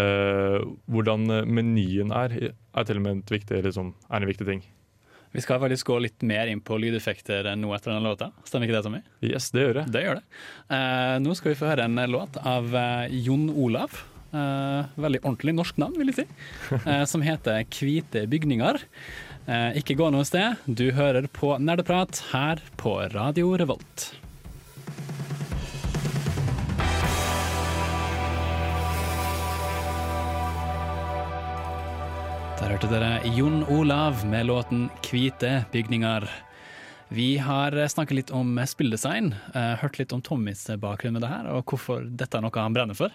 [0.00, 0.60] eh,
[0.92, 4.62] Hvordan menyen er, er til og med viktig, liksom, er en viktig ting.
[5.32, 8.28] Vi skal faktisk gå litt mer inn på lydeffekter nå etter denne låta.
[8.44, 9.00] Stemmer ikke det, Tommy?
[9.24, 9.84] Yes, det gjør det.
[9.94, 10.24] Det gjør det.
[10.68, 13.96] Uh, nå skal vi få høre en låt av uh, Jon Olav.
[14.32, 16.26] Eh, veldig ordentlig norsk navn, vil jeg si.
[16.88, 18.80] Eh, som heter 'Hvite bygninger'.
[19.46, 20.56] Eh, ikke gå noe sted.
[20.66, 24.14] Du hører på Nerdeprat her på Radio Revolt.
[32.62, 36.28] Der hørte dere Jon Olav med låten 'Hvite bygninger'.
[37.08, 41.48] Vi har snakket litt om spilldesign, eh, hørt litt om Tommys bakgrunn med det her,
[41.50, 43.10] og hvorfor dette er noe han brenner for.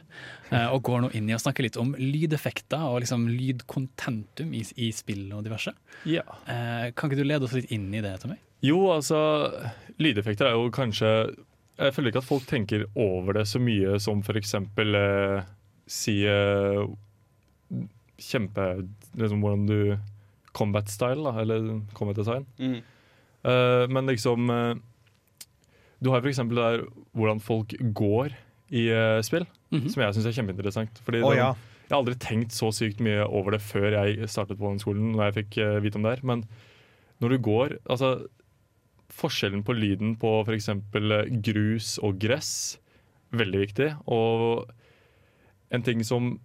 [0.52, 4.66] Eh, og går nå inn i å snakke litt om lydeffekter og liksom lydkontentum i,
[4.76, 5.72] i spill og diverse.
[6.04, 6.28] Ja.
[6.46, 8.36] Eh, kan ikke du lede oss litt inn i det, Tommy?
[8.62, 9.50] Jo, altså
[9.98, 11.38] Lydeffekter er jo kanskje
[11.78, 15.44] Jeg føler ikke at folk tenker over det så mye som for eksempel eh,
[15.88, 16.84] si eh,
[18.18, 19.80] Kjempe liksom Hvordan du
[20.58, 22.46] Combat style, da, eller combat design.
[22.58, 22.80] Mm.
[23.46, 24.74] Uh, men liksom uh,
[26.02, 28.34] Du har eksempel der hvordan folk går
[28.70, 29.90] i uh, spill, Mhm.
[29.90, 31.00] som jeg syns er kjempeinteressant.
[31.04, 31.54] Fordi oh, den, ja.
[31.88, 35.12] jeg har aldri tenkt så sykt mye over det før jeg startet på den skolen,
[35.12, 36.24] når jeg fikk vite om det her.
[36.24, 36.44] Men
[37.20, 38.28] når du går Altså,
[39.10, 40.70] forskjellen på lyden på f.eks.
[41.44, 42.78] grus og gress,
[43.32, 43.90] veldig viktig.
[44.08, 44.68] Og
[45.72, 46.40] en ting som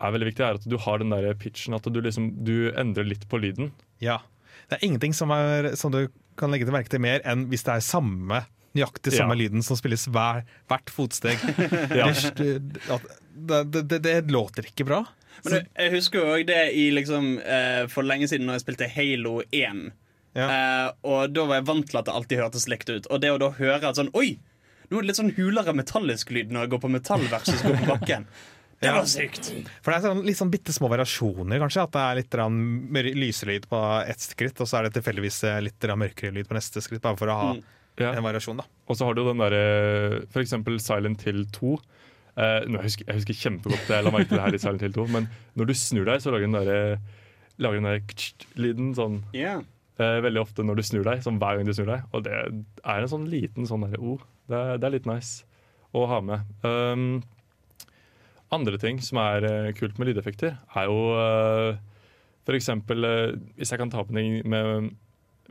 [0.00, 3.04] er veldig viktig, er at du har den der pitchen, at du liksom du endrer
[3.08, 3.72] litt på lyden.
[4.04, 4.20] ja.
[4.68, 7.62] Det er ingenting som, er, som du kan legge til merke til mer enn hvis
[7.64, 8.42] det er samme
[8.76, 9.38] nøyaktig samme Ja.
[9.40, 11.38] lyden som spilles hver, hvert fotsteg.
[11.96, 12.10] Ja.
[12.36, 14.98] det, det, det, det låter ikke bra.
[15.44, 18.66] Men du, jeg husker jo også det i liksom eh, for lenge siden når jeg
[18.66, 19.80] spilte Halo 1.
[20.36, 20.48] Ja.
[20.50, 23.08] Eh, og da var jeg vant til at det alltid hørtes likt ut.
[23.08, 24.34] Og det å da høre at sånn Oi!
[24.90, 27.80] Nå er det litt sånn hulere metallisk lyd når jeg går på metall versus går
[27.82, 28.28] på bakken.
[28.78, 29.48] Det var sykt.
[29.82, 31.82] For det er sånn, litt sånn bitte små variasjoner, kanskje.
[31.82, 32.58] At det er litt grann
[32.94, 36.54] mør- lyd på ett skritt, og så er det tilfeldigvis eh, litt mørkere lyd på
[36.54, 37.02] neste skritt.
[37.02, 37.64] Bare for å ha Mm.
[37.98, 38.64] En variasjon, da.
[38.86, 41.72] Og så har du jo den derre For eksempel Silent Hill 2.
[42.38, 44.84] Uh, nå, jeg, husker, jeg husker kjempegodt jeg la merke til det her i Silent
[44.84, 45.24] Hill 2, men
[45.58, 47.00] når du snur deg, så lager den derre
[47.58, 49.58] Lager den der lyden sånn yeah.
[49.98, 52.04] uh, veldig ofte når du snur deg, sånn hver gang du snur deg.
[52.14, 55.42] Og det er en sånn liten sånn derre oh, det, er- det er litt nice
[55.90, 56.46] å ha med.
[56.62, 57.08] Um,
[58.54, 61.76] andre ting som er eh, kult med lydeffekter, er jo uh,
[62.48, 64.86] for eksempel eh, Hvis jeg kan ta opp en ting med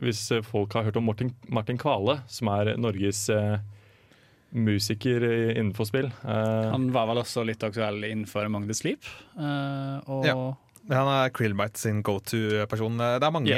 [0.02, 3.58] Hvis eh, folk har hørt om Martin, Martin Kvale, som er Norges eh,
[4.50, 6.08] musiker innenfor spill.
[6.24, 9.04] Eh, Han var vel også litt aktuell innenfor Among the Sleep.
[9.38, 10.36] eh, og Ja.
[10.88, 12.96] Han er Krillbite sin go to-person.
[12.96, 13.56] Det er mange.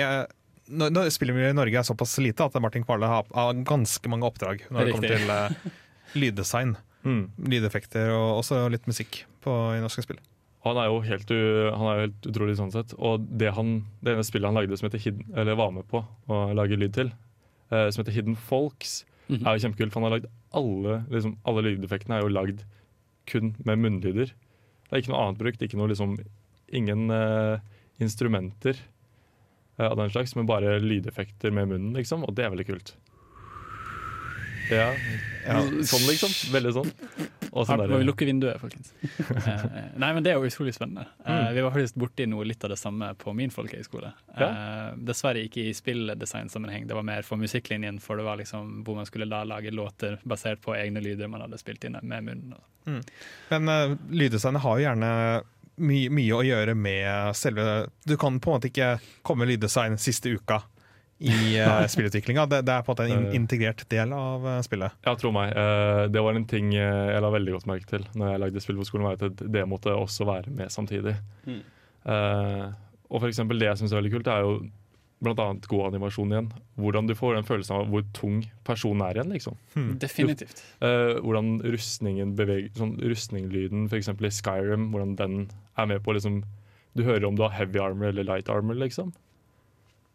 [0.70, 4.26] Når, når Spillmiljøet i Norge er såpass lite at Martin Kvale har, har ganske mange
[4.26, 5.70] oppdrag når det kommer til uh,
[6.18, 7.22] lyddesign, mm.
[7.50, 10.18] lydeffekter og også litt musikk på, i norske spill.
[10.66, 11.38] Han er jo helt, u,
[11.72, 12.92] han er jo helt utrolig sånn sett.
[12.98, 16.02] Og det, han, det ene spillet han lagde som heter Hidden, eller var med på
[16.28, 17.12] å lage lyd til,
[17.72, 19.46] eh, som heter Hidden Folks, Mhm.
[19.46, 19.92] er jo kjempekult.
[19.92, 22.64] For han har lagd alle, liksom, alle lydeffektene er jo lagd
[23.30, 24.32] kun med munnlyder.
[24.34, 25.62] Det er ikke noe annet brukt.
[25.62, 26.16] Ikke noe, liksom,
[26.74, 27.60] ingen eh,
[28.02, 28.74] instrumenter
[29.78, 32.24] eh, av den slags, men bare lydeffekter med munnen, liksom.
[32.26, 32.96] Og det er veldig kult.
[34.70, 34.94] Ja,
[35.46, 35.61] Ja.
[35.88, 36.30] sånn liksom.
[36.52, 36.90] Veldig sånn.
[37.52, 38.92] Og sånn Her må vi der- lukke vinduet, folkens.
[39.02, 41.06] Eh, nei, men Det er jo utrolig spennende.
[41.26, 41.54] Eh, Mm.
[41.54, 44.12] vi var faktisk borti noe litt av det samme på min folkehøyskole.
[44.38, 44.46] Ja.
[44.46, 48.94] Eh, dessverre ikke i spilldesignsammenheng, det var mer for musikklinjen, for det var liksom hvor
[48.96, 52.54] man skulle da lage låter basert på egne lyder man hadde spilt inn med munnen.
[53.50, 55.42] Men uh, lyddesignet har jo gjerne
[55.80, 59.96] my mye å gjøre med selve Du kan på en måte ikke komme med lyddesign
[59.98, 60.62] siste uka
[61.20, 62.46] i uh, spillutviklinga.
[62.48, 64.96] Det, det er på en måte en in integrert del av eh, spillet.
[65.04, 65.52] Ja, tro meg.
[65.52, 68.80] Uh, Det var en ting jeg la veldig godt merke til når jeg lagde spill
[68.80, 71.16] på skolen, var at det måtte også være med samtidig.
[71.44, 71.62] Mm.
[72.09, 72.70] Uh,
[73.11, 74.61] og for eksempel det jeg syns er veldig kult, er jo
[75.28, 76.50] annet god animasjon igjen.
[76.80, 79.59] Hvordan du får den følelsen av hvor tung personen er igjen, liksom.
[80.04, 80.62] Definitivt.
[80.80, 84.09] Uh, hvordan rustningen beveger sånn Rustninglyden, f.eks.
[84.09, 85.42] i Skyrim, hvordan den
[85.76, 86.42] er med på liksom
[86.96, 89.12] Du hører om du har heavy armor eller light armor, liksom.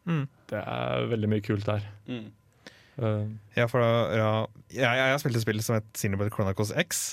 [0.05, 0.25] Mm.
[0.51, 1.85] Det er veldig mye kult der.
[2.09, 2.25] Mm.
[2.95, 3.25] Uh,
[3.57, 4.29] Ja, for da, ja,
[4.71, 7.03] jeg, jeg har spilt et spill som heter Cineblade Chronicles X.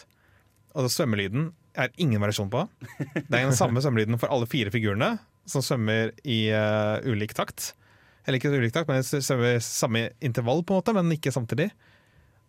[0.79, 2.67] Og svømmelyden er ingen variasjon på.
[2.99, 5.15] Det er den samme svømmelyden for alle fire figurene,
[5.49, 7.73] som svømmer i uh, ulik takt.
[8.27, 11.71] Eller ikke ulik takt, men svømmer samme intervall, på en måte, men ikke samtidig.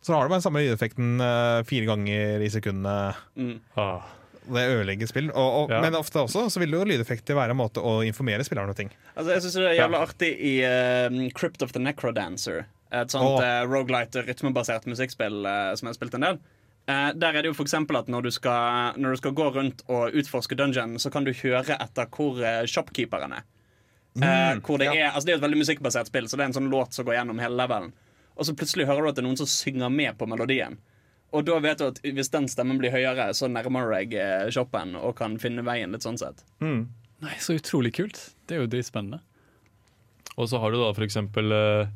[0.04, 3.24] Så har du bare den samme lydeffekten uh, fire ganger i sekundet.
[3.40, 3.56] Mm.
[3.80, 4.04] Ah.
[4.44, 5.30] Det ødelegger spill.
[5.32, 5.82] Og, og, Ja.
[5.84, 8.92] Men ofte også så vil jo lydeffekter være en måte å informere spilleren om ting.
[9.16, 12.66] Altså, jeg syns det er jævla artig i uh, Crypt of the Necrodancer.
[12.94, 13.40] Et sånt oh.
[13.42, 16.44] uh, rogelight rytmebasert musikkspill uh, som jeg har spilt en del.
[16.84, 19.84] Uh, der er det jo for at når du, skal, når du skal gå rundt
[19.88, 23.50] og utforske dungeon, så kan du høre etter hvor uh, shopkeeperen er.
[24.14, 26.58] Mm, hvor det, er altså det er et veldig musikkbasert spill, så det er en
[26.60, 27.94] sånn låt som går gjennom hele levelen.
[28.38, 30.78] Og så plutselig hører du at det er noen som synger med på melodien.
[31.34, 34.50] Og da vet du at hvis den stemmen blir høyere, så nærmer du deg eh,
[34.54, 36.46] shoppen og kan finne veien litt sånn sett.
[36.62, 36.86] Mm.
[37.24, 38.20] Nei, så utrolig kult.
[38.46, 39.24] Det er jo dritspennende.
[40.36, 41.90] Og så har du da for eksempel uh,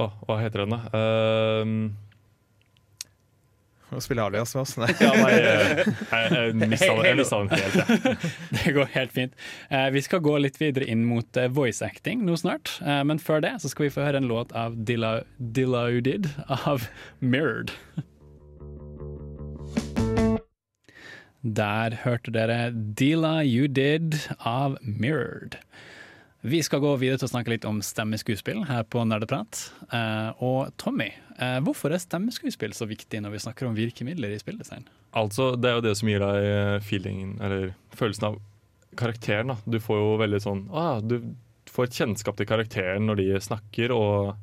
[0.00, 0.78] oh, hva heter den, da?
[0.96, 1.80] Ehm,
[3.92, 4.74] Å spille alias med oss.
[4.80, 4.88] Nei.
[5.04, 7.78] ja, nei, eh, jeg, jeg mista den, jeg helt.
[8.08, 8.14] Ja.
[8.58, 9.38] Det går helt fint.
[9.72, 12.76] Uh, vi skal gå litt videre inn mot voice acting nå snart.
[12.84, 15.86] Men før det så skal vi få høre en låt av Dilla, Dilla
[16.58, 16.88] av
[17.24, 17.72] Mirrored.
[21.54, 25.56] Der hørte dere 'Deala You Did av Mirrored.
[26.40, 29.58] Vi skal gå videre til å snakke litt om stemmeskuespill her på Nerdeprat.
[29.90, 31.08] Eh, og Tommy,
[31.38, 34.86] eh, hvorfor er stemmeskuespill så viktig når vi snakker om virkemidler i spilldesign?
[35.18, 38.38] Altså, det er jo det som gir deg eh, feelingen, eller følelsen av
[38.98, 39.50] karakteren.
[39.50, 39.58] Da.
[39.66, 41.18] Du får jo veldig sånn ah, Du
[41.72, 44.36] får et kjennskap til karakteren når de snakker og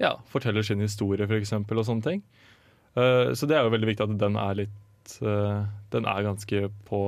[0.00, 2.24] ja, forteller sin historie, f.eks., og sånne ting.
[2.94, 4.74] Så det er jo veldig viktig at den er litt
[5.22, 5.62] eh,
[5.94, 7.00] Den er ganske på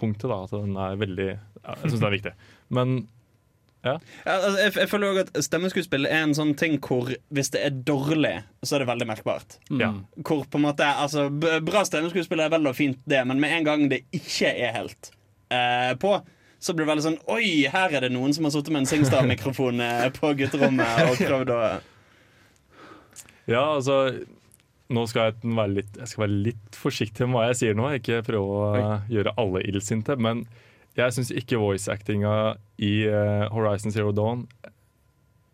[0.00, 0.42] punktet, da.
[0.44, 2.32] At den er veldig ja, Jeg syns den er viktig.
[2.74, 2.94] Men
[3.82, 7.64] Ja, altså, jeg, jeg føler også at Stemmeskuespill er en sånn ting hvor hvis det
[7.66, 9.56] er dårlig, så er det veldig merkbart.
[9.80, 9.88] ja.
[10.22, 13.66] Hvor på en måte, altså Bra stemmeskuespill er vel og fint, det, men med en
[13.66, 15.10] gang det ikke er helt
[15.50, 16.12] eh, på,
[16.62, 18.90] så blir det veldig sånn Oi, her er det noen som har sittet med en
[18.92, 21.60] Singstar-mikrofon eh, på gutterommet og prøvd å
[23.50, 23.96] Ja, altså
[24.92, 27.88] Nå skal jeg være litt, jeg skal være litt forsiktig med hva jeg sier nå.
[27.96, 28.84] Ikke prøve å Oi.
[29.14, 30.16] gjøre alle illsinte.
[30.20, 30.44] Men
[30.98, 32.32] jeg syns ikke voice-actinga
[32.84, 34.42] i eh, Horizon Zero Dawn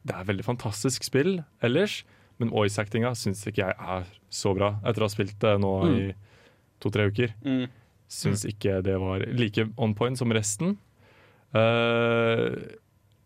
[0.02, 2.00] Det er et veldig fantastisk spill ellers,
[2.42, 4.72] men voice-actinga syns ikke jeg er så bra.
[4.82, 6.00] Etter å ha spilt det nå i
[6.82, 7.34] to-tre uker.
[7.46, 7.66] mm.
[8.08, 10.78] Syns ikke det var like on point som resten.
[11.52, 12.54] Eh,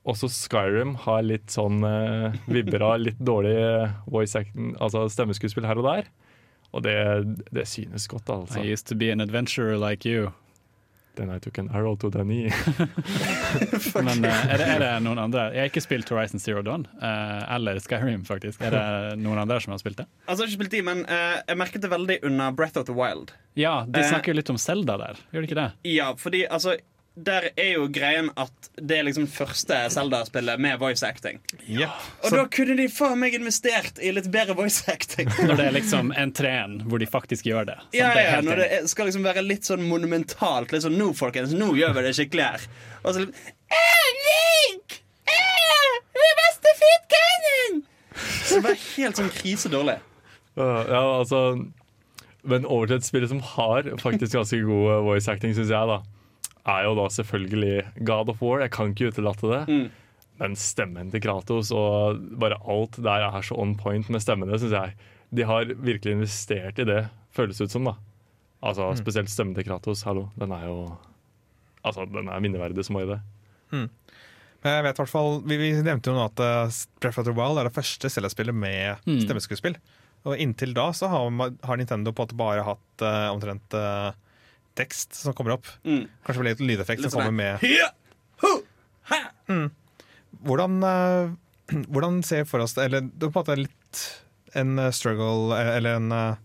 [0.09, 5.67] også Skyrim har litt sånn uh, vibber av litt dårlig eh, voice acting, altså stemmeskuespill
[5.69, 6.11] her og der.
[6.73, 6.97] Og det,
[7.53, 8.59] det synes godt, altså.
[8.59, 10.33] I used to be an adventurer like you.
[11.15, 12.49] Then I took an arrow to the knee.
[14.07, 16.87] Men uh, er, det, er det noen andre Jeg har ikke spilt Horizon Zero Dawn,
[17.03, 18.62] uh, eller Skyrim, faktisk.
[18.65, 20.09] Er det noen andre som har spilt det?
[20.25, 22.88] Altså, jeg har ikke spilt de, men uh, jeg merket det veldig under Breath of
[22.88, 23.37] the Wild.
[23.61, 25.69] Ja, de snakker jo litt om Zelda der, gjør de ikke det?
[25.93, 26.79] Ja, fordi altså
[27.14, 31.42] der er jo greien at det er liksom første Zelda-spillet med voice acting.
[31.68, 31.90] Ja.
[32.25, 35.29] Og da kunne de faen meg investert i litt bedre voice acting.
[35.48, 37.79] Når det er liksom en treen hvor de faktisk gjør det.
[37.83, 37.98] Sant?
[37.98, 40.72] Ja, ja, Når det skal liksom være litt sånn monumentalt.
[40.72, 42.64] Litt sånn, nå folkens, nå gjør vi det skikkelig her.
[43.03, 44.96] Og så litt «Eh, Link!
[45.29, 47.85] Eh, vi er beste fitcannen!
[48.16, 50.01] Så det var helt sånn krisedårlig.
[50.57, 51.38] Ja, altså
[52.44, 55.88] Men over til et spill som har faktisk ganske god uh, voice acting, syns jeg,
[55.92, 56.01] da.
[56.68, 58.61] Er jo da selvfølgelig God of War.
[58.62, 59.62] Jeg kan ikke utelate det.
[59.68, 59.88] Mm.
[60.42, 64.72] Men stemmen til Kratos og bare alt der er så on point med stemmene, syns
[64.75, 64.94] jeg.
[65.35, 67.03] De har virkelig investert i det,
[67.35, 67.85] føles det ut som.
[67.90, 67.94] da
[68.62, 70.05] Altså Spesielt stemmen til Kratos.
[70.07, 70.96] Hallo, den er jo
[71.85, 73.20] Altså, den er minneverdig som bare det.
[73.72, 73.88] Men
[74.70, 77.35] jeg vet hvertfall, hvert fall, vi, vi nevnte jo nå at uh, Breath of the
[77.35, 79.18] Wild er det første Zelda-spillet med Mm.
[79.25, 79.75] stemmeskuespill.
[80.22, 81.27] Og inntil da så har,
[81.66, 84.12] har Nintendo på en måte bare hatt uh, omtrent uh,
[84.78, 85.68] tekst som kommer opp.
[85.85, 86.06] Mm.
[86.26, 87.58] Kanskje litt lydeffekt Litt som kommer sånn med.
[89.50, 89.68] Mm.
[90.46, 91.32] Hvordan, uh,
[91.92, 92.88] hvordan ser for oss det?
[92.88, 94.02] Eller det er på en måte litt
[94.58, 96.40] en uh, struggle, eh, eller en uh,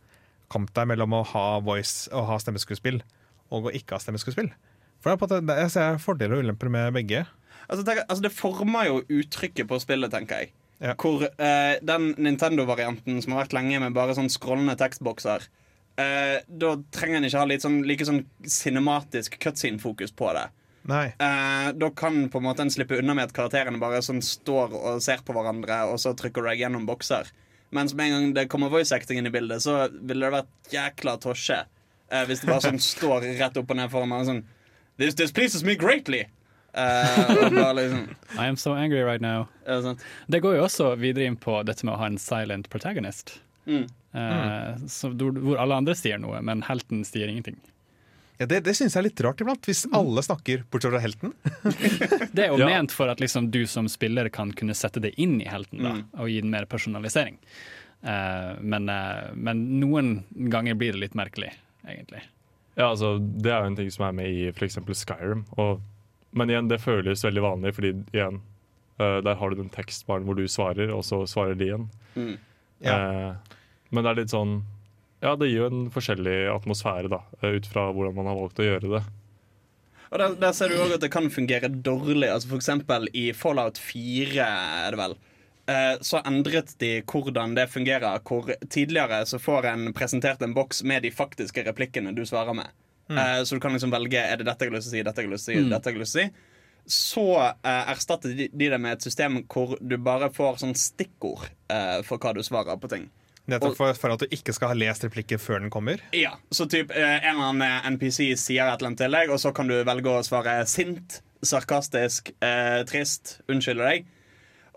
[0.52, 3.02] kamp der mellom å ha voice og ha stemmeskuespill
[3.52, 4.52] og å ikke ha stemmeskuespill.
[5.00, 7.26] For det er på en måte, jeg ser fordeler og ulemper med begge.
[7.68, 10.54] Altså, tenk, altså Det former jo uttrykket på spillet, tenker jeg.
[10.84, 10.94] Ja.
[11.00, 15.48] Hvor uh, den Nintendo-varianten som har vært lenge med bare sånn skrollende tekstbokser
[16.02, 20.48] eh, Da trenger en ikke ha litt sånn, like sånn cinematisk cutscene-fokus på det.
[20.88, 21.08] Nei.
[21.20, 24.76] Eh, da kan på en måte en slippe unna med at karakterene bare sånn står
[24.78, 27.28] og ser på hverandre, og så trykker du gjennom bokser.
[27.76, 30.72] Mens med en gang det kommer voice acting inn i bildet, så ville det vært
[30.72, 31.60] jækla tosje.
[32.08, 34.46] Eh, hvis det bare sånn står rett opp og ned foran meg sånn
[34.98, 36.24] This displeases me greatly.
[36.78, 39.48] Uh, liksom I am so angry right now.
[39.66, 40.02] ja, sant.
[40.28, 43.36] Det går jo også videre inn på dette med å ha en silent protagonist.
[43.68, 43.86] Mm.
[44.18, 47.58] Eh, så, hvor hvor alle andre sier noe, men helten sier ingenting.
[48.40, 51.32] Ja, det det syns jeg er litt rart iblant, hvis alle snakker bortsett fra helten.
[52.38, 52.68] Det er jo Ja.
[52.70, 55.94] ment for at liksom du som spiller kan kunne sette det inn i helten da,
[55.96, 56.04] Mm.
[56.22, 57.38] og gi den mer personalisering.
[58.06, 61.50] Uh, men, uh, men noen ganger blir det litt merkelig,
[61.88, 62.22] egentlig.
[62.78, 64.78] Ja, altså, Det er jo en ting som er med i f.eks.
[64.86, 65.46] Skyrim.
[65.58, 65.82] Og,
[66.32, 68.38] men igjen, det føles veldig vanlig, fordi igjen,
[69.02, 71.90] uh, der har du den tekstbaren hvor du svarer, og så svarer de igjen.
[72.16, 72.38] Mm.
[72.86, 72.98] Ja.
[73.90, 74.58] Men det er litt sånn
[75.24, 78.62] Ja, det gir jo en forskjellig atmosfære, da, uh, ut fra hvordan man har valgt
[78.62, 79.06] å gjøre det.
[80.08, 82.30] Og der, der ser du òg at det kan fungere dårlig.
[82.32, 84.46] Altså For eksempel i Fallout 4,
[84.86, 85.18] er det vel.
[86.00, 88.22] Så endret de hvordan det fungerer.
[88.24, 92.72] Hvor Tidligere så får en presentert en boks med de faktiske replikkene du svarer med.
[93.12, 93.20] Mm.
[93.44, 95.26] Så du kan liksom velge er det dette jeg har lyst til å si, dette
[95.26, 95.74] jeg har lyst til å si, mm.
[95.76, 96.48] dette jeg har lyst til å si.
[96.88, 101.50] Så uh, erstatter de, de det med et system hvor du bare får sånn stikkord
[101.68, 103.10] uh, for hva du svarer på ting.
[103.48, 106.02] Nettopp for, for, at du ikke skal ha lest replikken før den kommer?
[106.16, 109.40] Ja, så typ eh, en eller annen NPC sier et eller annet til deg, og
[109.40, 114.14] så kan du velge å svare sint, sarkastisk, eh, trist, unnskylde deg.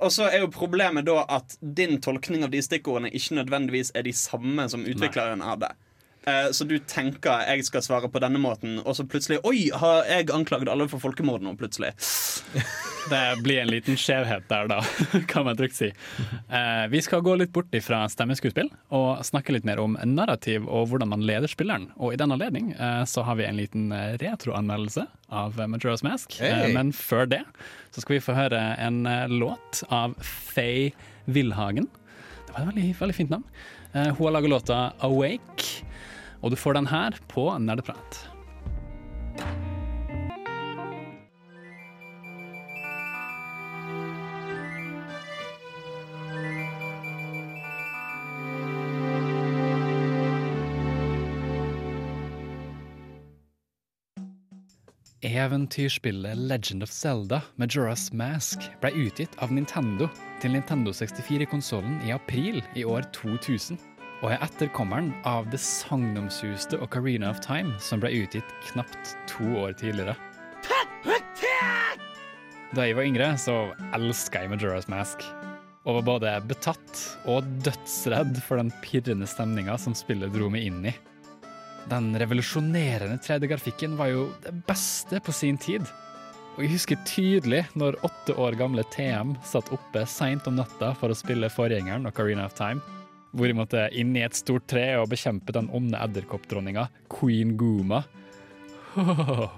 [0.01, 4.07] Og så er jo problemet da at din tolkning av de stikkordene ikke nødvendigvis er
[4.07, 5.75] de samme som utvikleren hadde.
[6.29, 10.05] Uh, så du tenker jeg skal svare på denne måten, og så plutselig Oi, har
[10.05, 11.95] jeg anklaget alle for folkemord nå, plutselig?
[13.11, 14.83] Det blir en liten skjevhet der, da,
[15.33, 15.89] kan man trygt si.
[16.53, 20.91] Uh, vi skal gå litt bort fra stemmeskuespill og snakke litt mer om narrativ og
[20.91, 21.89] hvordan man leder spilleren.
[21.97, 23.89] Og i den anledning uh, så har vi en liten
[24.21, 26.37] retroanmeldelse av Majora's Mask.
[26.43, 26.75] Hey.
[26.77, 27.41] men før det
[27.95, 30.93] så skal vi få høre en låt av Faye
[31.25, 31.89] Wilhagen.
[32.45, 33.47] Det var et veldig, veldig fint navn.
[33.95, 35.90] hun har laget låta 'Awake'.
[36.41, 38.27] Og du får den her på Nerdeprat.
[55.23, 60.09] Eventyrspillet Legend of Zelda Majora's Mask ble utgitt av Nintendo
[60.41, 63.90] til Nintendo 64-konsollen i april i år 2000
[64.21, 69.73] og er etterkommeren av det sagnomsuste Ocarina of Time, som ble utgitt knapt to år
[69.81, 70.17] tidligere.
[72.71, 75.25] Da jeg var yngre, så elska jeg Majora's Mask.
[75.89, 80.85] Og var både betatt og dødsredd for den pirrende stemninga som spillet dro meg inn
[80.93, 80.95] i.
[81.91, 85.89] Den revolusjonerende 3D-grafikken var jo det beste på sin tid.
[86.59, 91.11] Og jeg husker tydelig når åtte år gamle TM satt oppe seint om natta for
[91.11, 93.00] å spille forgjengeren Ocarina of Time
[93.33, 98.03] hvor de måtte inn i et stort tre og bekjempe den onde edderkoppdronninga, queen Guma.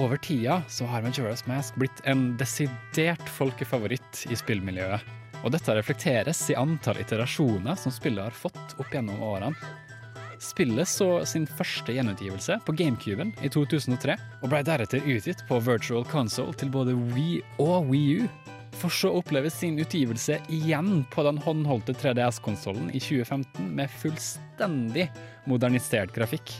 [0.00, 5.00] Over tida så har Majora's Mask blitt en desidert folkefavoritt i spillmiljøet.
[5.40, 9.56] Og dette reflekteres i antall iterasjoner som spillet har fått opp gjennom årene.
[10.40, 16.06] Spillet så sin første gjenutgivelse på GameCuben i 2003, og ble deretter utgitt på Virtual
[16.08, 18.28] Console til både Wii og Wii U
[18.78, 25.08] for så å oppleve sin utgivelse igjen på den håndholdte 3DS-konsollen i 2015 med fullstendig
[25.50, 26.52] modernisert grafikk.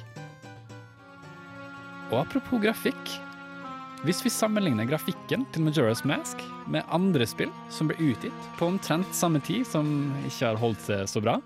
[2.11, 3.17] Og apropos grafikk.
[4.01, 6.41] Hvis vi sammenligner grafikken til Majora's Mask
[6.73, 11.05] med andre spill som ble utgitt på omtrent samme tid, som ikke har holdt seg
[11.11, 11.37] så bra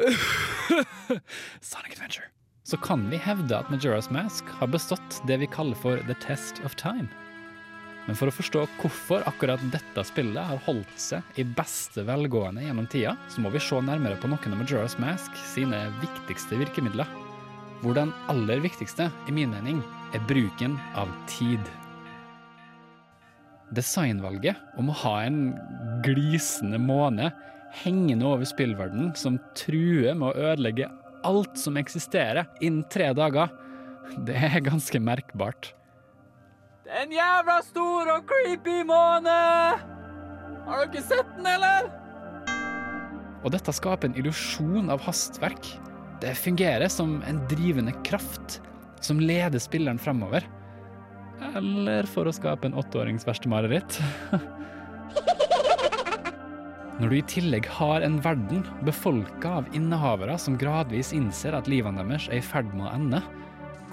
[1.60, 2.30] Sonic Adventure.
[2.64, 6.62] Så kan vi hevde at Majora's Mask har bestått det vi kaller for the test
[6.64, 7.08] of time.
[8.10, 12.88] Men for å forstå hvorfor akkurat dette spillet har holdt seg i beste velgående gjennom
[12.90, 17.06] tida, så må vi se nærmere på noen av Majora's Mask sine viktigste virkemidler.
[17.84, 19.78] Hvor den aller viktigste, i min mening,
[20.10, 21.62] er bruken av tid.
[23.78, 25.42] Designvalget om å ha en
[26.02, 27.30] glisende måne
[27.84, 30.90] hengende over spillverdenen som truer med å ødelegge
[31.22, 33.54] alt som eksisterer innen tre dager,
[34.26, 35.76] det er ganske merkbart.
[36.90, 39.34] En jævla stor og creepy måne!
[40.66, 41.86] Har dere sett den, eller?
[43.46, 45.68] Og dette skaper en illusjon av hastverk.
[46.20, 48.58] Det fungerer som en drivende kraft
[49.00, 50.44] som leder spilleren fremover.
[51.54, 54.00] Eller for å skape en åtteårings verste mareritt.
[57.00, 62.02] Når du i tillegg har en verden befolka av innehavere som gradvis innser at livene
[62.02, 63.22] deres er i ferd med å ende,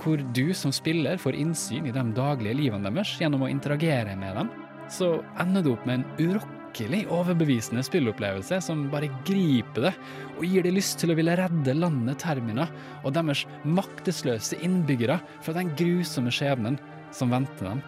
[0.07, 4.37] hvor du som spiller får innsyn i de daglige livene deres gjennom å interagere med
[4.39, 4.51] dem,
[4.91, 9.93] så ender du opp med en urokkelig overbevisende spillopplevelse som bare griper det
[10.37, 12.69] og gir deg lyst til å ville redde landet Termina
[13.03, 16.79] og deres maktesløse innbyggere fra den grusomme skjebnen
[17.11, 17.83] som venter dem.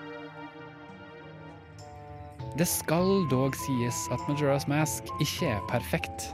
[2.59, 6.33] Det skal dog sies at Majora's Mask ikke er perfekt.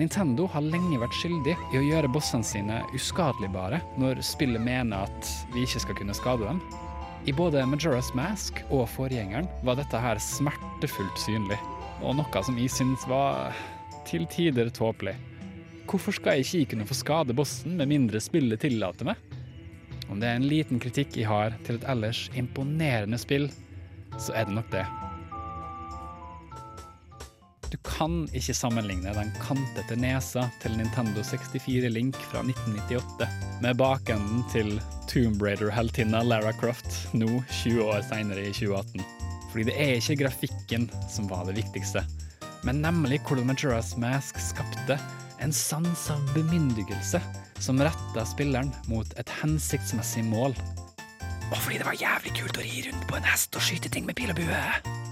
[0.00, 5.32] Nintendo har lenge vært skyldig i å gjøre bossene sine uskadeligbare når spillet mener at
[5.52, 6.62] vi ikke skal kunne skade dem.
[7.28, 11.60] I både Majora's Mask og forgjengeren var dette her smertefullt synlig,
[12.00, 13.52] og noe som jeg syns var
[14.08, 15.14] til tider tåpelig.
[15.86, 19.20] Hvorfor skal jeg ikke kunne få skade bossen med mindre spillet tillater meg?
[20.08, 23.50] Om det er en liten kritikk jeg har til et ellers imponerende spill,
[24.18, 24.86] så er det nok det.
[27.72, 33.28] Du kan ikke sammenligne den kantete nesa til Nintendo 64 Link fra 1998
[33.64, 34.74] med bakenden til
[35.08, 37.30] Tomb Raider-heltinna Lara Croft nå
[37.62, 39.00] 20 år seinere i 2018.
[39.52, 42.04] Fordi det er ikke grafikken som var det viktigste,
[42.68, 44.98] men nemlig hvordan Majora's Mask skapte
[45.40, 47.22] en sans av bemyndigelse
[47.56, 50.52] som retta spilleren mot et hensiktsmessig mål.
[51.48, 54.04] Og fordi det var jævlig kult å ri rundt på en hest og skyte ting
[54.04, 55.11] med pil og bue.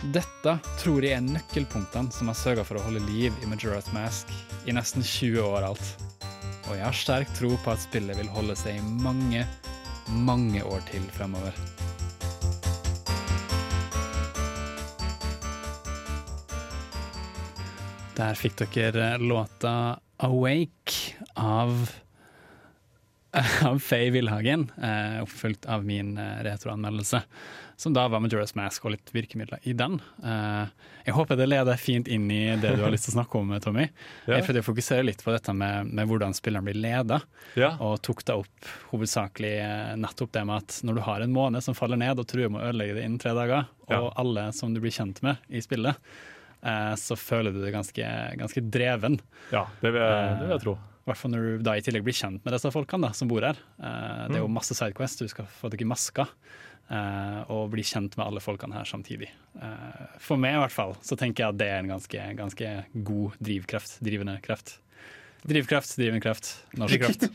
[0.00, 4.30] Dette tror jeg er nøkkelpunktene som har sørga for å holde liv i Majora's Mask
[4.64, 5.90] i nesten 20 år alt.
[6.70, 9.44] Og jeg har sterk tro på at spillet vil holde seg i mange,
[10.24, 11.52] mange år til fremover.
[18.16, 21.92] Der fikk dere låta 'Awake' av
[23.68, 27.20] av Faye Villhagen, eh, oppfulgt av min eh, retroanmeldelse.
[27.80, 29.94] Som da var Majora's Mask og litt virkemidler i den.
[30.20, 30.66] Eh,
[31.06, 33.54] jeg håper det leder fint inn i det du har lyst til å snakke om,
[33.64, 33.86] Tommy.
[34.28, 34.34] Ja.
[34.36, 37.22] Jeg prøvde å fokusere litt på dette med, med hvordan spilleren blir leda,
[37.56, 37.70] Ja.
[37.80, 41.62] og tok da opp hovedsakelig eh, nettopp det med at når du har en måne
[41.64, 44.12] som faller ned og truer med å ødelegge det innen tre dager, og Ja.
[44.20, 45.96] alle som du blir kjent med i spillet,
[46.60, 48.12] eh, så føler du deg ganske,
[48.44, 49.20] ganske dreven.
[49.56, 50.76] ja, det vil jeg, det vil jeg tro.
[51.00, 53.26] I hvert fall når du da i tillegg blir kjent med disse folkene da, som
[53.26, 53.56] bor her.
[53.80, 56.28] Uh, det er jo masse Sidequest, du skal få deg masker.
[56.90, 59.30] Eh, og bli kjent med alle folkene her samtidig.
[59.60, 62.72] Eh, for meg i hvert fall, så tenker jeg at det er en ganske, ganske
[63.06, 63.98] god drivkraft.
[64.04, 64.76] Drivende kraft.
[65.48, 67.28] Drivkraft, drivende kraft, norsk kraft.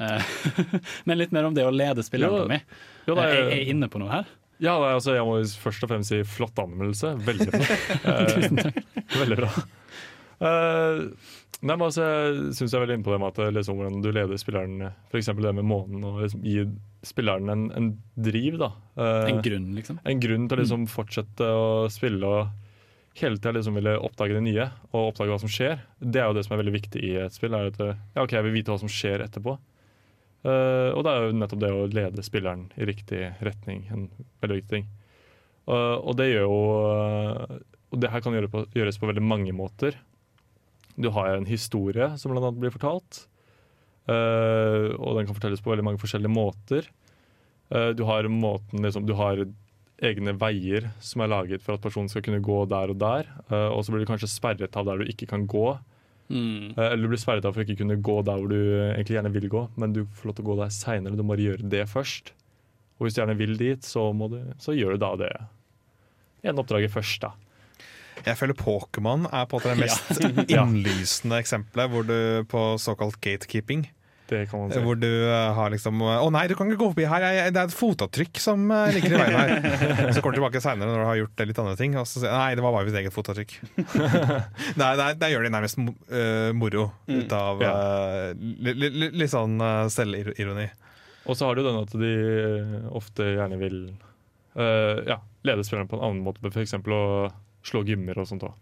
[0.00, 0.34] Eh,
[1.10, 2.60] Men litt mer om det å lede spilleren, mi.
[3.08, 4.30] Jo, da, er- jeg er inne på noe her.
[4.60, 7.14] Ja, nei, altså, jeg må først og fremst si flott anmeldelse.
[7.24, 7.70] Veldig flott.
[8.10, 8.74] Eh,
[9.22, 9.48] veldig bra.
[10.40, 11.00] Eh,
[11.60, 14.00] nei, men altså, jeg syns jeg er veldig inne på det med at liksom, hvordan
[14.04, 15.28] du leder spilleren F.eks.
[15.36, 16.64] det med månen, og liksom, gi
[17.06, 18.56] spilleren en, en driv.
[18.62, 18.70] da.
[18.96, 20.00] Eh, En grunn, liksom.
[20.04, 22.56] en grunn til å liksom, fortsette å spille og
[23.20, 25.80] hele tida liksom ville oppdage det nye og oppdage hva som skjer.
[26.00, 27.52] Det er jo det som er veldig viktig i et spill.
[27.58, 29.58] er at ja, ok, Jeg vil vite hva som skjer etterpå.
[30.40, 34.06] Eh, og det er jo nettopp det å lede spilleren i riktig retning en
[34.40, 34.86] veldig viktig ting.
[35.68, 36.60] Eh, og det gjør jo
[36.94, 37.58] eh,
[37.92, 39.98] Og det her kan gjøre på, gjøres på veldig mange måter.
[40.96, 43.24] Du har en historie som blant annet blir fortalt.
[44.10, 46.88] Uh, og den kan fortelles på veldig mange forskjellige måter.
[47.70, 49.44] Uh, du har måten liksom, Du har
[50.00, 53.28] egne veier som er laget for at personen skal kunne gå der og der.
[53.52, 55.68] Uh, og så blir du kanskje sperret av der du ikke kan gå.
[56.30, 56.78] Mm.
[56.78, 59.32] Eller du blir sperret av for å ikke kunne gå der hvor du egentlig gjerne
[59.34, 61.18] vil gå, men du får lov til å gå der seinere.
[61.18, 62.30] Du må bare gjøre det først.
[62.98, 65.30] Og hvis du gjerne vil dit, så, du, så gjør du da det
[66.46, 67.32] ene oppdraget først, da.
[68.26, 70.20] Jeg føler Pokémon er på det mest
[70.52, 72.18] innlysende eksempelet hvor du
[72.50, 73.88] på såkalt gatekeeping.
[74.30, 74.78] Det kan man si.
[74.84, 77.66] Hvor du eh, har liksom Å nei, du kan ikke gå forbi her, det er
[77.66, 80.12] et fotavtrykk som eh, ligger i veien her.
[80.14, 82.36] Så kommer du tilbake seinere når du har gjort litt andre ting, og så sier
[82.36, 83.56] nei, det var bare mitt eget fotavtrykk.
[84.78, 87.74] nei, nei, det gjør de nærmest eh, moro ut av Ja.
[88.38, 90.68] li, li, li, litt sånn uh, selvironi.
[91.26, 92.14] Og så har du den at de
[92.96, 93.80] ofte gjerne vil
[94.56, 96.78] uh, ja, lede spilleren på en annen måte, f.eks.
[96.78, 97.02] å
[97.66, 98.58] slå gymmer og sånt òg.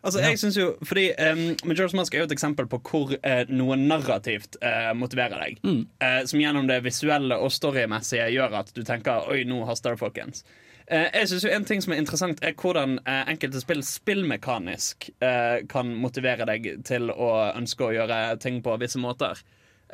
[0.00, 3.42] Altså, jeg synes jo, fordi um, Majora's Mask er jo et eksempel på hvor uh,
[3.52, 5.60] noe narrativt uh, motiverer deg.
[6.00, 10.00] Eh, som gjennom det visuelle og storymessige gjør at du tenker Oi, nå haster det,
[10.00, 10.44] folkens.
[10.90, 15.66] Eh, jeg synes jo En ting som er interessant, er hvordan enkelte spill spillmekanisk eh,
[15.70, 19.38] kan motivere deg til å ønske å gjøre ting på visse måter.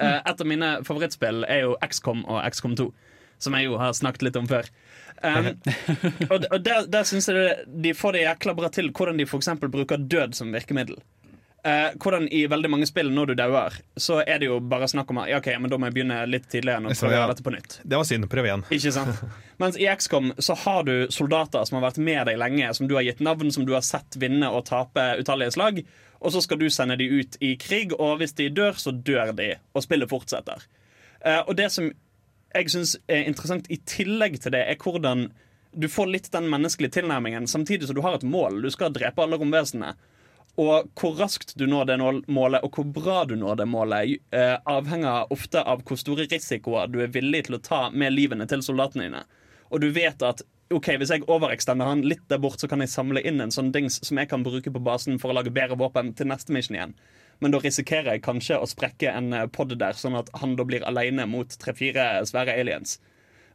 [0.00, 2.88] Eh, et av mine favorittspill er jo XCOM og XCOM 2,
[3.38, 4.68] som jeg jo har snakket litt om før.
[5.22, 5.52] Um,
[6.30, 9.28] og og der, der synes jeg det, de får det jækla bra til hvordan de
[9.28, 10.98] eksempel bruker død som virkemiddel.
[11.66, 15.08] Uh, hvordan i veldig mange spill når du dauer, så er det jo bare snakk
[15.10, 17.30] om ja, ok, men da må jeg begynne litt tidligere Så, prøve å ja.
[17.32, 17.78] dette på nytt.
[17.82, 18.28] Det var synd.
[18.30, 18.62] Prøv igjen.
[18.76, 19.24] Ikke sant?
[19.58, 22.94] Mens i XCOM så har du soldater som har vært med deg lenge, som du
[22.94, 25.82] har gitt navn, som du har sett vinne og tape utallige slag.
[26.22, 29.34] Og så skal du sende de ut i krig, og hvis de dør, så dør
[29.36, 30.62] de, og spillet fortsetter.
[31.18, 31.90] Uh, og det som
[32.56, 35.28] jeg syns er interessant i tillegg til det, er hvordan
[35.76, 38.62] du får litt den menneskelige tilnærmingen, samtidig som du har et mål.
[38.64, 39.92] Du skal drepe alle romvesenene.
[40.56, 41.96] Og hvor raskt du når det
[42.32, 46.88] målet, og hvor bra du når det målet, eh, avhenger ofte av hvor store risikoer
[46.88, 49.24] du er villig til å ta med livene til soldatene dine.
[49.68, 50.40] Og du vet at
[50.72, 53.68] ok, hvis jeg overekstender han litt der bort, så kan jeg samle inn en sånn
[53.74, 56.78] dings som jeg kan bruke på basen for å lage bedre våpen til neste mission
[56.78, 56.96] igjen.
[57.44, 60.64] Men da risikerer jeg kanskje å sprekke en eh, pod der, sånn at han da
[60.68, 62.98] blir aleine mot tre-fire svære aliens.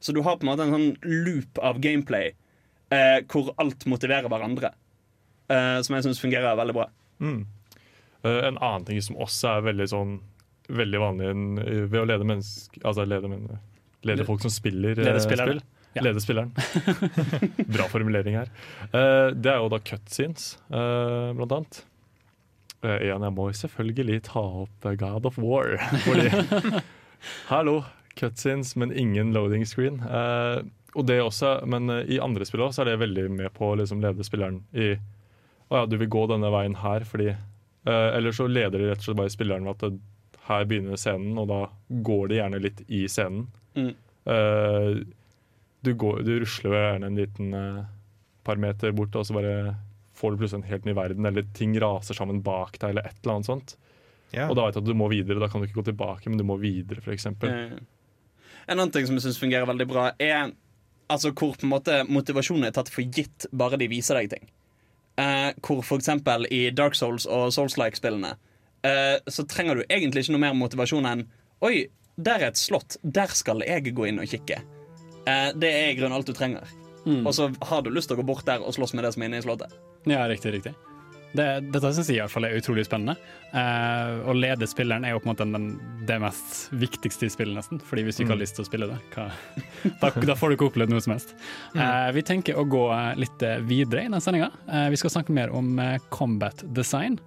[0.01, 0.91] Så du har på en måte en sånn
[1.25, 2.31] loop av gameplay
[2.93, 4.73] eh, hvor alt motiverer hverandre.
[5.51, 6.87] Eh, som jeg syns fungerer veldig bra.
[7.21, 7.41] Mm.
[8.23, 10.19] Eh, en annen ting som også er veldig sånn
[10.71, 11.29] Veldig vanlig
[11.91, 13.47] ved å lede mennesker Altså lede, men,
[14.07, 15.59] lede folk som spiller eh, spill.
[15.97, 16.05] Ja.
[16.05, 16.53] Lede spilleren.
[17.75, 18.51] Bra formulering her.
[18.93, 21.81] Uh, det er jo da cutscenes, uh, blant annet.
[22.81, 25.77] Uh, igjen, jeg må selvfølgelig ta opp eh, God of War.
[26.05, 26.29] Fordi
[27.51, 27.83] Hallo,
[28.17, 29.99] cutscenes, men ingen loading screen.
[30.01, 30.65] Uh,
[30.97, 33.71] og det også, Men eh, i andre spill også, så er det veldig med på
[33.71, 34.93] å liksom lede spilleren i
[35.71, 38.99] Å ja, du vil gå denne veien her fordi uh, Eller så leder de rett
[38.99, 40.01] og slett bare spilleren ved at det,
[40.49, 41.59] her begynner scenen, og da
[42.03, 43.43] går det gjerne litt i scenen.
[43.77, 43.91] Mm.
[44.25, 45.03] Uh,
[45.85, 47.83] du, går, du rusler gjerne en liten eh,
[48.43, 49.75] par meter bort, og så bare
[50.21, 53.17] får du plutselig en helt ny verden, eller ting raser sammen bak deg, eller et
[53.23, 53.75] eller annet sånt.
[54.31, 54.47] Ja.
[54.47, 55.41] Og da vet du at du må videre.
[55.41, 57.27] Da kan du ikke gå tilbake, men du må videre, f.eks.
[57.31, 60.53] En annen ting som jeg syns fungerer veldig bra, er
[61.11, 64.51] altså hvor på en måte motivasjonen er tatt for gitt bare de viser deg ting.
[65.19, 68.31] Eh, hvor eksempel i Dark Souls og Souls-like-spillene
[68.87, 71.25] eh, så trenger du egentlig ikke noe mer motivasjon enn
[71.61, 72.95] Oi, der er et slott.
[73.03, 74.61] Der skal jeg gå inn og kikke.
[75.29, 76.65] Eh, det er i grunnen alt du trenger.
[77.05, 77.25] Mm.
[77.25, 79.21] Og så har du lyst til å gå bort der og slåss med det som
[79.21, 79.75] er inne i slottet.
[80.09, 80.73] Ja, riktig, riktig.
[81.31, 83.15] Det, dette syns jeg i hvert fall er utrolig spennende.
[83.53, 85.67] Uh, å lede spilleren er jo på en måte den,
[86.07, 87.79] det mest viktigste i spillet, nesten.
[87.87, 89.29] Fordi hvis du ikke har lyst til å spille det, hva,
[90.01, 91.31] da, da får du ikke opplevd noe som helst.
[91.77, 92.83] Uh, vi tenker å gå
[93.19, 94.51] litt eh, videre i den sendinga.
[94.67, 95.79] Uh, vi skal snakke mer om
[96.11, 97.19] combat design.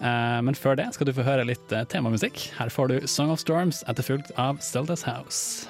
[0.00, 2.46] Men før det skal du få høre litt temamusikk.
[2.56, 5.68] Her får du Song of Storms etterfulgt av Steldas House.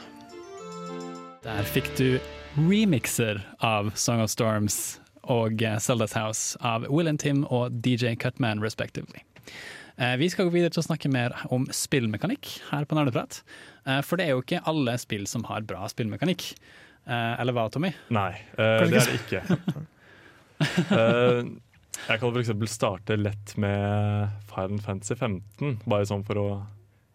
[1.43, 2.21] Der fikk du
[2.55, 8.61] remixer av Song of Storms og Seldas House av Will and Tim og DJ Cutman
[8.63, 9.21] respectively.
[10.01, 13.43] Eh, Vi skal gå videre til å snakke mer om spillmekanikk her på Nerdeprat.
[13.87, 16.55] Eh, For det er jo ikke alle spill som har bra spillmekanikk.
[17.07, 17.93] Eh, Eller hva, Tommy?
[18.11, 19.43] Nei, uh, det er det ikke.
[20.91, 21.41] uh,
[22.09, 22.53] jeg kan f.eks.
[22.73, 26.51] starte lett med Final Fantasy 15, bare sånn for å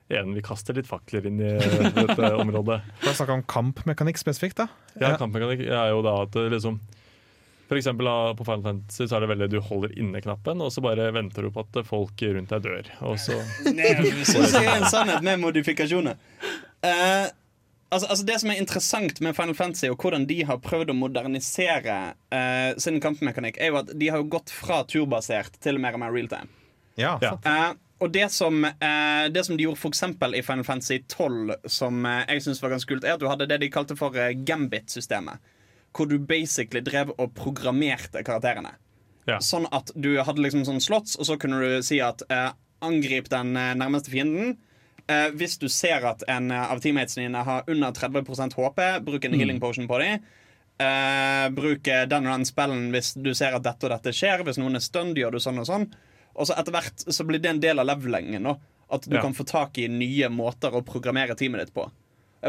[0.06, 2.76] Igjen, vi kaster litt fakler inn i dette området.
[3.01, 4.68] Du har snakke om kampmekanikk spesifikt, da.
[5.01, 6.78] Ja, Kampmekanikk er jo da at liksom
[7.66, 10.84] For eksempel på Final Fantasy så er det veldig du holder inne knappen, og så
[10.86, 12.91] bare venter du på at folk rundt deg dør.
[13.09, 13.95] Og så Det
[14.28, 16.20] syns jeg er en sannhet med modifikasjoner.
[16.86, 17.26] Uh,
[17.89, 20.97] altså, altså Det som er interessant med Final Fantasy, og hvordan de har prøvd å
[20.99, 25.97] modernisere uh, sin kampmekanikk, er jo at de har jo gått fra turbasert til mer
[25.97, 26.51] og mer realtime.
[26.95, 27.38] Ja, Ja.
[27.43, 31.55] Eh, og det som, eh, det som de gjorde for eksempel i Final Fantasy 12,
[31.66, 34.11] som eh, jeg synes var ganske kult, er at du hadde det de kalte for
[34.11, 35.39] Gambit-systemet.
[35.96, 38.74] Hvor du basically drev og programmerte karakterene.
[39.28, 39.39] Ja.
[39.41, 42.52] Sånn at du hadde liksom sånn slotts, og så kunne du si at eh,
[42.86, 44.58] angrip den eh, nærmeste fienden.
[45.08, 49.26] Eh, hvis du ser at en eh, av teammatesene dine har under 30% HP, bruk
[49.26, 50.20] en healing potion på dem.
[50.78, 54.43] Eh, bruk eh, den og den spellen hvis du ser at dette og dette skjer.
[54.46, 55.88] Hvis noen er stunned, gjør du sånn og sånn.
[56.36, 58.50] Og så etter hvert så blir det en del av levelingen.
[58.91, 59.22] At du Ja.
[59.24, 61.88] kan få tak i nye måter å programmere teamet ditt på.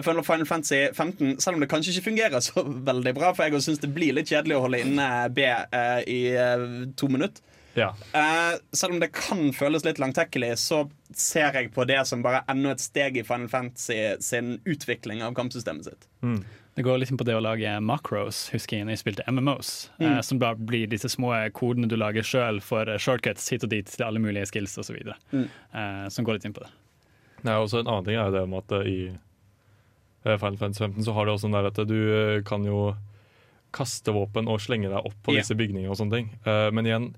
[0.04, 3.62] Føler Final Fantasy 15, selv om det kanskje ikke fungerer så veldig bra, for jeg
[3.64, 6.66] syns det blir litt kjedelig å holde inne B eh, i eh,
[6.98, 7.40] to minutter.
[7.78, 7.94] ja.
[8.12, 10.84] Eh, selv om det kan føles litt langtekkelig, så
[11.16, 15.36] ser jeg på det som bare enda et steg i Final Fantasy sin utvikling av
[15.38, 16.08] kampsystemet sitt.
[16.76, 19.70] Det går inn på det å lage macros, husker jeg når jeg spilte MMOs.
[19.96, 23.72] Eh, som da blir disse små kodene du lager sjøl for eh, shortcuts hit og
[23.72, 24.98] dit til alle mulige skills osv.
[25.32, 25.46] Mm.
[25.46, 26.68] Eh, som går litt inn på det.
[27.46, 29.16] Nei, også En annen ting er jo det med at eh, i eh,
[30.40, 32.90] Final Fantasy 15 så har du også den der at du eh, kan jo
[33.76, 35.42] kaste våpen og slenge deg opp på yeah.
[35.42, 36.28] disse bygningene og sånne ting.
[36.46, 37.08] Uh, Men igjen,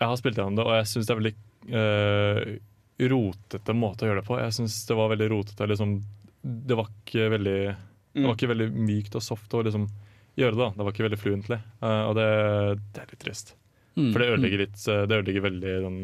[0.00, 1.34] jeg har spilt gjennom det, og jeg syns det er veldig
[1.76, 2.40] uh,
[3.12, 4.38] rotete måte å gjøre det på.
[4.40, 5.68] Jeg syns det var veldig rotete.
[5.70, 5.92] Liksom,
[6.42, 7.60] det var ikke veldig
[8.16, 9.86] Det var ikke veldig mykt og soft å liksom
[10.36, 10.62] gjøre det.
[10.64, 12.28] da Det var ikke veldig fluently, uh, og det,
[12.96, 13.54] det er litt trist.
[13.96, 14.10] Mm.
[14.12, 16.00] For det ødelegger litt eh, Det ødelegger veldig sånn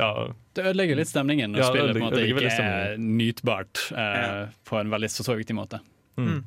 [0.00, 0.26] Ja,
[0.56, 4.80] Det ødelegger litt stemningen når Ja, spillet på en måte ikke er nytbart eh, på
[4.80, 5.82] en veldig så, så viktig måte.
[6.20, 6.40] mm.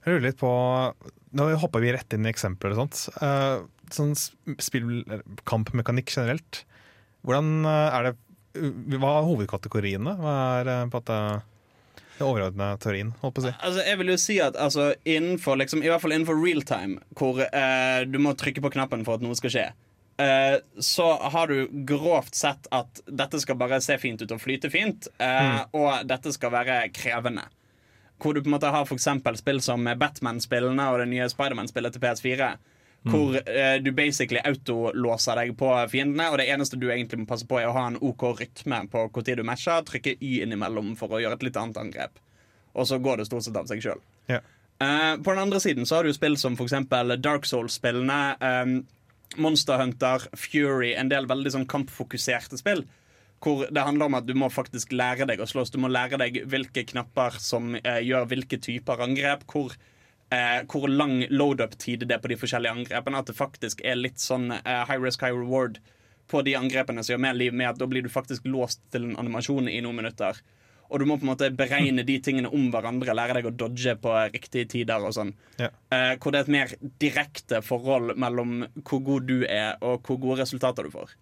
[0.00, 0.50] Jeg lurer litt på
[1.36, 3.02] Nå hopper vi rett inn i eksempler og sånt.
[3.20, 6.64] Uh, sånn spillkampmekanikk generelt.
[7.26, 8.16] Hvordan eh, er det
[8.98, 10.16] Hva er hovedkategoriene?
[10.20, 13.12] Hva er eh, på at det overordnede teorien?
[13.22, 13.52] Holdt på å si.
[13.56, 16.98] Altså, jeg vil jo si at altså, innenfor, liksom, I hvert fall innenfor real time,
[17.16, 19.66] hvor eh, du må trykke på knappen for at noe skal skje,
[20.20, 24.70] eh, så har du grovt sett at dette skal bare se fint ut og flyte
[24.72, 27.46] fint, eh, og dette skal være krevende.
[28.20, 32.04] Hvor du på en måte har eksempel spill som Batman-spillene og det nye Spiderman-spillet til
[32.04, 32.50] PS4.
[33.08, 37.48] Hvor eh, du basically autolåser deg på fiendene, og det eneste du egentlig må passe
[37.48, 41.16] på, er å ha en OK rytme på når du matcher, trykke Y innimellom for
[41.16, 42.20] å gjøre et litt annet angrep.
[42.76, 44.02] Og så går det stort sett av seg sjøl.
[44.28, 44.44] Yeah.
[44.84, 48.36] Eh, på den andre siden så har du spill som eksempel Dark Souls-spillene.
[48.40, 48.99] eh,
[49.36, 52.82] Monster Hunter, Fury, en del veldig sånn kampfokuserte spill.
[53.40, 55.72] Hvor det handler om at du må faktisk lære deg å slåss.
[55.72, 59.46] Du må lære deg hvilke knapper som eh, gjør hvilke typer angrep.
[59.48, 59.72] Hvor,
[60.34, 63.22] eh, hvor lang load-up-tid det er på de forskjellige angrepene.
[63.22, 65.80] At det faktisk er litt sånn eh, high risk, high reward
[66.30, 69.08] på de angrepene som gjør mer liv med at da blir du faktisk låst til
[69.08, 70.36] en animasjon i noen minutter.
[70.90, 73.94] Og du må på en måte beregne de tingene om hverandre, lære deg å dodge
[74.02, 75.32] på riktige tider og sånn.
[75.60, 75.70] Ja.
[75.94, 80.18] Eh, hvor det er et mer direkte forhold mellom hvor god du er, og hvor
[80.22, 81.14] gode resultater du får.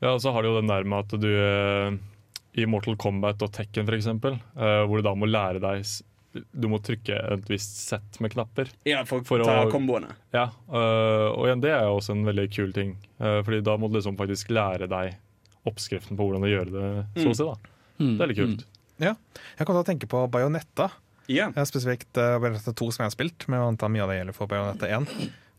[0.00, 1.98] Ja, og så har du jo den der med at du eh,
[2.58, 5.84] i Mortal Kombat og Tekken for eksempel, eh, hvor du da må lære deg
[6.30, 8.68] Du må trykke et visst sett med knapper.
[8.86, 10.12] Ja, for, For å ta komboene.
[10.30, 12.92] Ja, øh, og igjen, det er jo også en veldig kul ting.
[13.18, 15.16] øh, fordi da må du liksom faktisk lære deg
[15.68, 16.90] oppskriften på hvordan å gjøre det,
[17.20, 17.46] så å si.
[17.46, 17.76] da.
[18.00, 18.14] Mm.
[18.16, 18.66] Det er litt kult.
[19.00, 19.14] Ja.
[19.58, 20.90] Jeg kom til å tenke på Bajonetta.
[21.30, 21.50] Ja.
[21.54, 24.18] Ja, spesifikt uh, Bayonetta 2 som jeg har spilt, men jeg antar mye av det
[24.18, 25.08] gjelder for Bajonetta 1.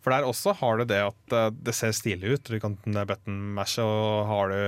[0.01, 2.49] For der også har du det at eh, det ser stilig ut.
[2.49, 4.61] Du kan button mashe, og har du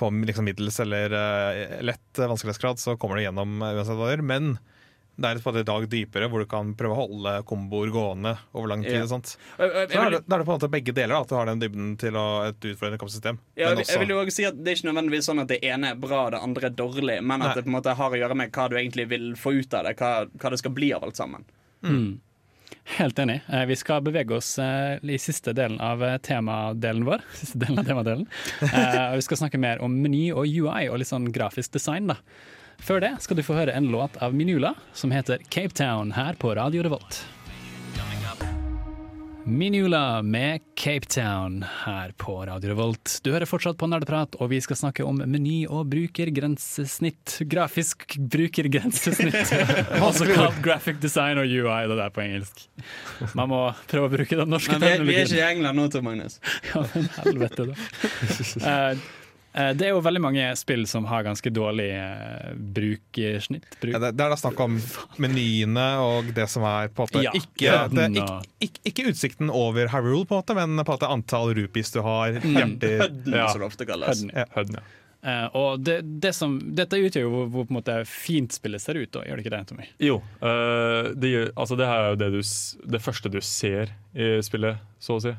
[0.00, 4.08] på liksom middels eller eh, lett eh, vanskelighetsgrad, så kommer du gjennom eh, uansett hva
[4.08, 4.26] du gjør.
[4.26, 4.52] Men
[5.20, 8.84] det er et dag dypere, hvor du kan prøve å holde komboer gående over lang
[8.84, 8.96] tid.
[9.02, 9.06] Ja.
[9.10, 9.20] Så
[9.58, 11.92] da er, det, er det på en måte begge deler, at du har den dybden
[12.00, 13.40] til å, et utfordrende kampsystem.
[13.58, 15.60] Ja, jeg, jeg vil jo også si at Det er ikke nødvendigvis sånn at det
[15.66, 17.54] ene er bra og det andre er dårlig, men at Nei.
[17.58, 19.86] det på en måte har å gjøre med hva du egentlig vil få ut av
[19.88, 19.96] det.
[20.00, 21.46] Hva, hva det skal bli av alt sammen.
[22.96, 23.40] Helt enig.
[23.48, 27.22] Eh, Vi skal bevege oss eh, i siste delen av eh, temadelen vår.
[27.40, 28.26] Siste delen av temadelen.
[28.66, 32.10] Eh, Vi skal snakke mer om meny og UI og litt sånn grafisk design.
[32.10, 32.18] da.
[32.80, 36.34] Før det skal du få høre en låt av Minula som heter Cape Town her
[36.40, 37.22] på Radio Revolt.
[39.50, 43.16] Minula med Cape Town her på Radio Revolt.
[43.24, 47.38] Du hører fortsatt på Nerdeprat, og vi skal snakke om meny og brukergrensesnitt.
[47.50, 49.50] Grafisk brukergrensesnitt.
[50.04, 52.66] altså kalt graphic design og UI, det der på engelsk.
[53.34, 55.32] Man må prøve å bruke den norske Men vi, er- terminologien.
[55.32, 56.38] ikke i England nå, Tor Magnus.
[56.70, 57.88] Ja, men helvete, da.
[58.60, 59.08] Uh,
[59.52, 63.66] det er jo veldig mange spill som har ganske dårlig eh, brukersnitt.
[63.80, 63.92] Bruk.
[63.96, 64.76] ja, det, det er da snakk om
[65.20, 68.38] menyene og det som er på en måte Ja, ikke, det, ikke,
[68.68, 72.00] ikke, ikke utsikten over Hyrule, på en måte, men på en måte antall rupees du
[72.06, 72.38] har.
[72.44, 72.56] Mm.
[72.60, 73.48] Hjerter Hødden, Ja.
[73.50, 74.08] som det ofte kalles.
[74.22, 74.46] Hødden, Ja.
[74.54, 74.86] Hødden, ja.
[75.20, 78.80] Eh, og det, det som, dette utgjør jo hvor, hvor på en måte fint spillet
[78.80, 79.88] ser ut, da, gjør det ikke det, Tommy?
[80.00, 82.40] Jo, uh, det, gjør- altså det her er jo det, du,
[82.94, 85.34] det første du ser i spillet, så å si.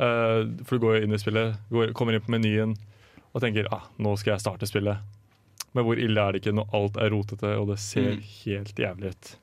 [0.00, 2.72] Uh, for du går inn i spillet, går, kommer inn på menyen
[3.34, 4.98] og tenker ah, nå skal jeg starte spillet.
[5.76, 8.24] Men hvor ille er det ikke når alt er rotete og det ser Mm.
[8.44, 9.36] helt jævlig ut?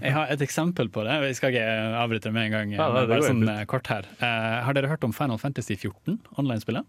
[0.00, 1.14] Jeg har et eksempel på det.
[1.28, 1.66] Vi skal ikke
[1.98, 2.72] avbryte med en gang.
[2.74, 4.06] Ja, det, det bare sånn eh, kort her.
[4.22, 6.86] Uh, har dere hørt om Final Fantasy 14, online-spillet?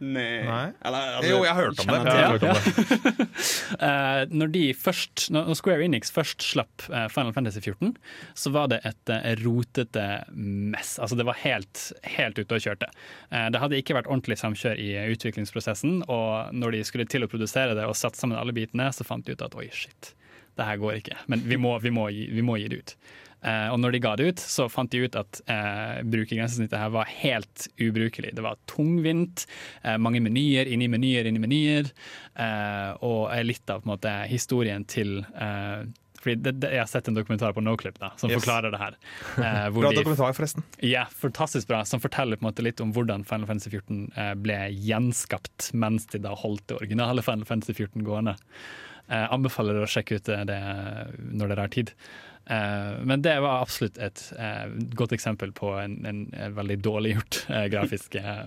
[0.00, 0.42] Nei.
[0.46, 0.72] Nei.
[0.86, 2.14] Eller, altså, Jo, jeg har hørt om det.
[2.16, 3.26] Hørt om det.
[3.82, 7.92] uh, når, de først, når Square Enix først slapp eh, Final Fantasy 14,
[8.38, 10.96] så var det et eh, rotete mess.
[11.02, 11.84] Altså Det var helt,
[12.16, 12.88] helt ute og kjørte.
[13.30, 17.30] Uh, det hadde ikke vært ordentlig samkjør i utviklingsprosessen, og når de skulle til å
[17.30, 20.14] produsere det og satte sammen alle bitene, så fant de ut at oi, shit,
[20.58, 21.16] det her går ikke.
[21.32, 22.94] Men vi må, vi må, gi, vi må gi det ut.
[23.42, 26.92] Eh, og når de ga det ut, så fant de ut at eh, brukergrensesnittet her
[26.94, 28.30] var helt ubrukelig.
[28.38, 29.46] Det var tungvint,
[29.82, 31.88] eh, mange menyer inni menyer inni menyer,
[32.38, 35.82] eh, og litt av måte, historien til eh,
[36.22, 38.44] fordi det, det, Jeg har sett en dokumentar på Noclip da, som Yes.
[38.44, 38.94] forklarer det her.
[39.42, 40.62] Eh, Bra de- dokumentar, forresten.
[40.78, 41.80] ja, fantastisk bra.
[41.84, 46.06] Som forteller på en måte litt om hvordan Final Fantasy 14 eh, ble gjenskapt mens
[46.14, 48.36] de da holdt det originale Final Fantasy 14 gående.
[49.10, 50.60] Eh, anbefaler å sjekke ut det
[51.34, 51.90] når dere har tid.
[52.50, 54.66] Eh, men det var absolutt et eh,
[54.98, 58.46] godt eksempel på en, en, en veldig dårlig gjort eh, grafisk eh,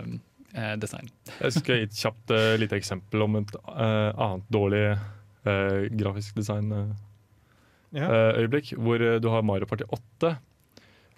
[0.52, 1.08] eh, design.
[1.38, 2.28] Jeg skal gi et kjapt
[2.60, 8.66] lite eksempel om et eh, annet dårlig eh, grafisk design-øyeblikk.
[8.72, 8.78] Ja.
[8.82, 10.36] hvor eh, du har Mario Party 8,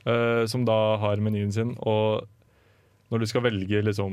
[0.05, 1.71] eh, som da har menyen sin.
[1.79, 2.07] Og
[3.11, 4.13] når du skal velge liksom,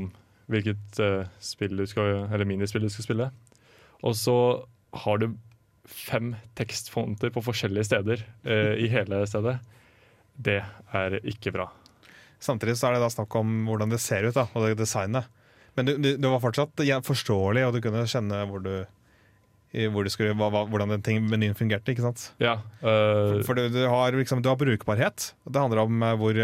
[0.50, 3.26] hvilket eh, spill du skal, eller minispill du skal spille,
[4.06, 4.38] og så
[5.02, 5.30] har du
[5.86, 9.58] fem tekstfonter på forskjellige steder uh, i hele stedet,
[10.36, 10.60] det
[10.96, 11.70] er ikke bra.
[12.42, 15.30] Samtidig så er det da snakk om hvordan det ser ut, da, og det designet.
[15.76, 18.72] Men det, var fortsatt forståelig, og du kunne kjenne hvor du,
[19.92, 21.92] hvor du skulle, hva, hvordan den ting, menyen fungerte.
[21.92, 22.30] ikke sant?
[22.40, 25.30] Ja, uh, For du, du, har, liksom, du har brukbarhet.
[25.44, 26.40] Det handler om eh, hvor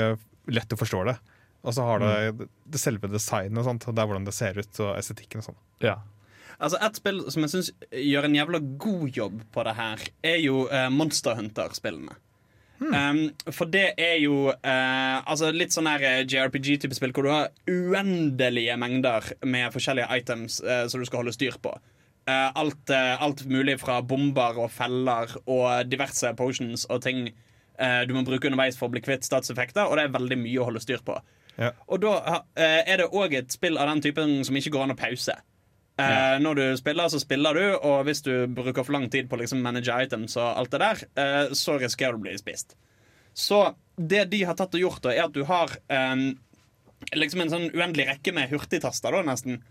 [0.52, 1.16] lett du forstår det.
[1.62, 4.56] Og så har det, det selve designet og sånt, og det er hvordan det ser
[4.58, 5.60] ut, og estetikken og sånn.
[5.84, 6.00] ja.
[6.62, 10.38] Altså Et spill som jeg syns gjør en jævla god jobb på det her, er
[10.44, 12.14] jo uh, Monster Hunter-spillene.
[12.82, 17.30] Um, for det er jo uh, altså litt sånn her eh, JRPG-type spill hvor du
[17.30, 21.74] har uendelige mengder med forskjellige items uh, som du skal holde styr på.
[22.22, 27.24] Alt, alt mulig fra bomber og feller og diverse potions og ting
[28.06, 30.68] du må bruke underveis for å bli kvitt statseffekter, og det er veldig mye å
[30.68, 31.16] holde styr på.
[31.56, 31.72] Ja.
[31.90, 34.98] Og da er det òg et spill av den typen som ikke går an å
[35.00, 35.34] pause.
[36.00, 39.36] Eh, Når du spiller, så spiller du, og hvis du bruker for lang tid på
[39.36, 42.76] å liksom manage items, og alt det der, eh, så risikerer du å bli spist.
[43.34, 46.32] Så det de har tatt og gjort, da, er at du har um,
[47.16, 49.62] liksom en sånn uendelig rekke med hurtigtaster, da, nesten.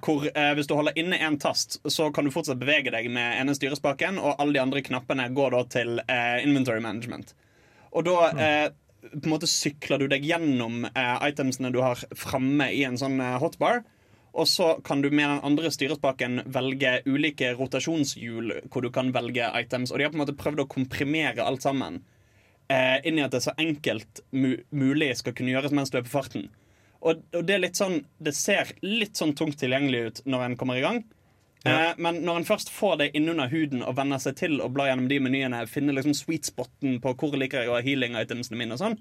[0.00, 3.40] Hvor eh, Hvis du holder inne én tast, så kan du fortsatt bevege deg med
[3.40, 7.34] ene styrespaken, og alle de andre knappene går da til eh, inventory management.
[7.92, 8.68] Og da eh,
[9.10, 13.20] på en måte sykler du deg gjennom eh, itemsene du har framme i en sånn
[13.42, 13.82] hotbar.
[14.34, 19.46] Og så kan du med den andre styrespaken velge ulike rotasjonshjul hvor du kan velge
[19.60, 19.92] items.
[19.92, 22.00] Og de har på en måte prøvd å komprimere alt sammen
[22.66, 26.06] eh, inn i at det så enkelt mu mulig skal kunne gjøres mens du er
[26.06, 26.48] på farten.
[27.04, 30.80] Og, og det er sånn Det ser litt sånn tungt tilgjengelig ut når en kommer
[30.80, 31.04] i gang.
[31.64, 34.90] Eh, men når en først får det innunder huden og venner seg til å bla
[34.90, 38.76] gjennom de menyene, finne liksom sweet spoten på hvor liker jeg å ha healing-itemsene mine,
[38.76, 38.98] og sånn,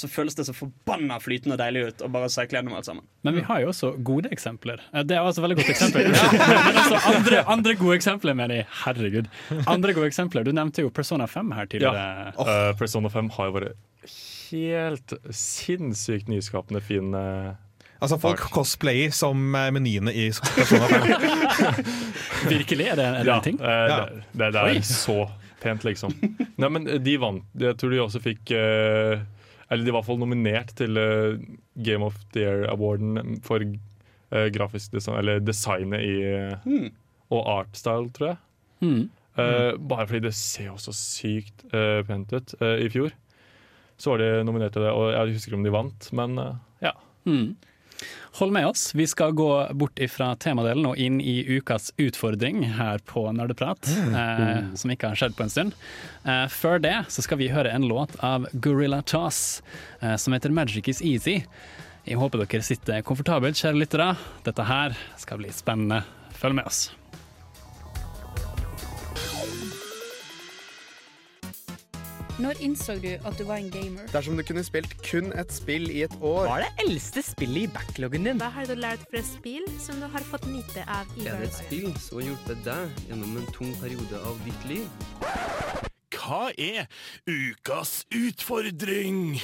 [0.00, 3.04] så føles det så forbanna flytende og deilig ut å bare seile gjennom alt sammen.
[3.26, 4.80] Men vi har jo også gode eksempler.
[4.94, 6.10] Eh, Det er altså veldig godt eksempel.
[6.66, 8.68] Men altså andre, andre gode eksempler, mener jeg.
[8.84, 9.30] Herregud.
[9.70, 10.44] Andre gode eksempler.
[10.48, 12.34] Du nevnte jo Persona 5 her tidligere.
[12.40, 13.74] Eh, Persona 5 har jo vært
[14.50, 17.50] helt sinnssykt nyskapende fin eh,
[18.00, 21.84] Altså Folk cosplayer som menyene i Persona 5.
[22.54, 22.86] Virkelig?
[22.94, 23.58] Er det, er det Ja, en ting?
[23.60, 23.98] eh, Ja.
[24.06, 24.76] det, det, det Oi.
[24.78, 25.18] er så
[25.60, 26.14] pent, liksom.
[26.56, 27.44] Nei, men de vant.
[27.60, 29.20] Jeg tror de også fikk eh,
[29.70, 31.38] Eller de var i hvert fall nominert til eh,
[31.78, 36.16] Game of the Year-awarden for eh, grafisk design, eller designet i
[36.66, 36.90] mm.
[37.30, 38.40] Og artstyle, tror jeg.
[38.80, 39.08] Hmm.
[39.38, 39.86] Mm.
[39.88, 42.54] bare fordi det ser jo så sykt pent ut.
[42.60, 43.12] I fjor
[44.00, 46.40] så var de nominert til det, og jeg husker ikke om de vant, men
[46.82, 46.90] ja.
[47.28, 47.54] Hmm.
[48.38, 48.94] Hold med oss.
[48.94, 54.70] Vi skal gå bort ifra temadelen og inn i ukas utfordring her på Nerdeprat, eh,
[54.78, 55.76] som ikke har skjedd på en stund.
[56.24, 59.62] Eh, før det så skal vi høre en låt av Gorilla Toss
[60.00, 61.42] eh, som heter 'Magic Is Easy'.
[62.06, 64.16] Jeg håper dere sitter komfortabelt, kjære lyttere.
[64.44, 66.02] Dette her skal bli spennende.
[66.32, 66.88] Følg med oss.
[72.38, 74.06] Når innså du at du var en gamer?
[74.12, 77.62] Dersom du kunne spilt kun et spill i et år, Hva er det eldste spillet
[77.66, 78.40] i backloggen din?
[78.40, 81.50] Hva har du lært fra spill som du har fått nyte av i Er det
[81.50, 84.86] et spill som har hjulpet deg gjennom en tung periode av ditt liv?
[86.20, 86.86] Hva er
[87.26, 89.40] ukas utfordring?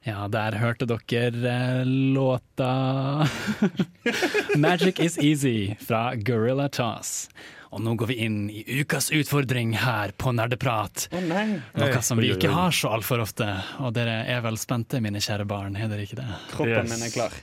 [0.00, 3.28] Ja, der hørte dere eh, låta
[4.56, 7.28] 'Magic Is Easy' fra Gorilla Toss.
[7.70, 11.04] Og nå går vi inn i ukas utfordring her på Nerdeprat.
[11.14, 11.60] Oh, nei.
[11.78, 13.46] Noe som vi ikke har så altfor ofte.
[13.78, 16.26] Og dere er vel spente, mine kjære barn, er dere ikke det?
[16.50, 16.90] Kroppen Yes.
[16.90, 17.38] min er klar.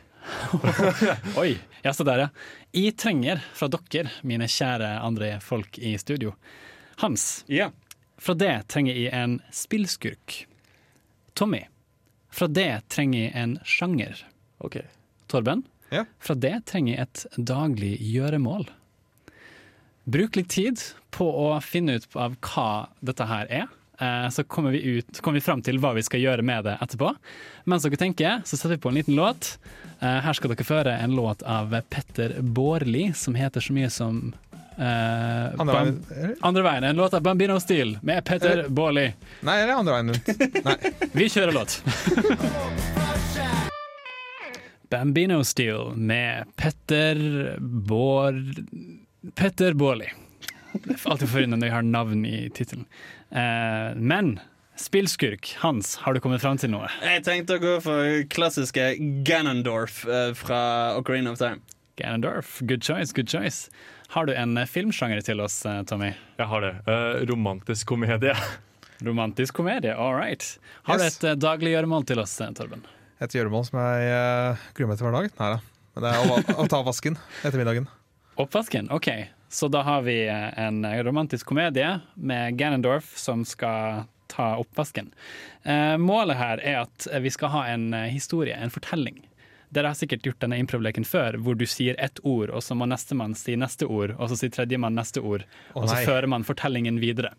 [1.42, 1.54] Oi,
[1.84, 2.28] ja, så der, ja.
[2.76, 6.34] Jeg trenger fra dere, mine kjære andre folk i studio.
[7.00, 7.72] Hans, Yeah.
[8.20, 10.42] fra det trenger jeg en spillskurk.
[11.38, 11.64] Tommy,
[12.34, 14.26] fra det trenger jeg en sjanger.
[14.60, 14.84] Okay.
[15.32, 15.64] Torben,
[15.94, 16.06] Yeah.
[16.20, 18.68] fra det trenger jeg et daglig gjøremål.
[20.08, 20.80] Bruk litt tid
[21.12, 23.66] på å finne ut av hva dette her er.
[24.00, 26.78] Eh, Så kommer vi, ut, kommer vi fram til hva vi skal gjøre med det
[26.82, 27.10] etterpå.
[27.68, 29.58] Mens dere tenker, så setter vi på en liten låt.
[30.00, 34.34] Eh, Her skal dere føre en låt av Petter Bårli som heter så mye som
[34.78, 35.96] Uh, Andre veien.
[36.46, 36.84] Andre veien.
[36.86, 39.08] En låt av Bambino Steel med Petter Bårli.
[39.42, 40.28] Nei, eller andre veien rundt.
[40.68, 40.76] Nei.
[41.18, 41.80] Vi kjører låt.
[44.94, 47.18] Bambino Steel med Petter
[47.60, 48.54] Bård...
[49.36, 50.08] Petter Baarli.
[51.06, 52.86] Alltid forvirrende når jeg har navn i tittelen.
[53.32, 54.38] Eh, men
[54.78, 56.90] spillskurk, Hans, har du kommet fram til noe?
[57.02, 58.92] Jeg tenkte å gå for klassiske
[59.26, 60.60] Ganondorf eh, fra
[61.00, 61.64] Ocarina of Time.
[61.98, 63.72] Ganondorf, good choice, good choice.
[64.14, 66.12] Har du en eh, filmsjanger til oss, eh, Tommy?
[66.38, 66.74] Jeg har det.
[66.86, 68.36] Eh, romantisk komedie.
[69.08, 70.46] Romantisk komedie, all right.
[70.88, 71.18] Har Yes.
[71.20, 72.86] du et eh, daglig gjøremål til oss, eh, Torben?
[73.22, 75.32] Et gjøremål som jeg uh, gruer meg til hver dag?
[75.42, 75.60] Nei da.
[75.98, 77.88] Men det er å, å ta vasken etter middagen.
[78.38, 79.10] Oppvasken, OK.
[79.50, 85.14] Så da har vi en romantisk komedie med Ganondorf som skal ta oppvasken.
[85.64, 89.24] Eh, målet her er at vi skal ha en eh, historie, en fortelling.
[89.70, 92.88] Dere har sikkert gjort denne improv-leken før, hvor du sier ett ord, og så må
[92.88, 96.48] nestemann si neste ord, og så sier tredjemann neste ord, oh, og så fører man
[96.48, 97.34] fortellingen videre.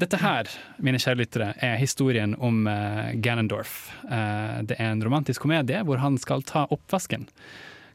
[0.00, 0.48] Dette her,
[0.80, 3.90] mine kjære lyttere, er historien om eh, Ganondorf.
[4.00, 7.28] Det er en romantisk komedie hvor han skal ta oppvasken.